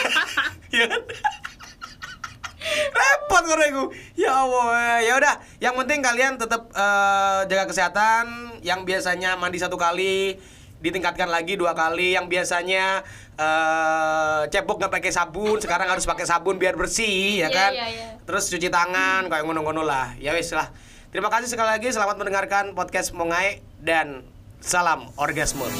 ya 0.76 0.84
kan? 0.88 1.02
repot 2.68 3.44
karo 3.48 3.62
iku. 3.64 3.84
Ya 4.18 4.32
Allah, 4.44 5.00
ya 5.00 5.12
udah. 5.16 5.34
Yang 5.62 5.74
penting 5.84 6.00
kalian 6.04 6.32
tetap 6.36 6.68
eh, 6.72 7.40
jaga 7.48 7.64
kesehatan. 7.70 8.24
Yang 8.60 8.80
biasanya 8.84 9.38
mandi 9.38 9.58
satu 9.62 9.78
kali, 9.80 10.36
ditingkatkan 10.78 11.28
lagi 11.30 11.54
dua 11.58 11.74
kali. 11.74 12.14
Yang 12.14 12.26
biasanya 12.30 13.02
eh 13.38 14.42
cebok 14.50 14.82
nggak 14.82 14.92
pakai 14.92 15.12
sabun 15.14 15.58
sekarang 15.62 15.86
harus 15.90 16.06
pakai 16.06 16.26
sabun 16.26 16.58
biar 16.58 16.74
bersih 16.74 17.46
ya 17.46 17.48
Iya, 17.48 17.54
kan? 17.54 17.70
iya, 17.74 17.86
iya. 17.90 18.08
terus 18.26 18.50
cuci 18.50 18.66
tangan 18.70 19.30
kayak 19.30 19.44
ngono-ngono 19.46 19.86
lah. 19.86 20.14
Ya 20.18 20.34
wis 20.34 20.50
lah. 20.50 20.70
Terima 21.08 21.32
kasih 21.32 21.48
sekali 21.48 21.70
lagi. 21.72 21.88
Selamat 21.88 22.18
mendengarkan 22.20 22.76
podcast 22.76 23.14
Mongai 23.14 23.62
dan 23.80 24.26
salam 24.58 25.06
orgasme 25.14 25.70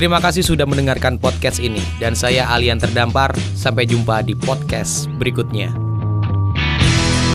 Terima 0.00 0.16
kasih 0.16 0.40
sudah 0.40 0.64
mendengarkan 0.64 1.20
podcast 1.20 1.60
ini 1.60 1.84
dan 2.00 2.16
saya 2.16 2.48
Alian 2.48 2.80
Terdampar. 2.80 3.36
Sampai 3.52 3.84
jumpa 3.84 4.24
di 4.24 4.32
podcast 4.32 5.12
berikutnya. 5.20 5.89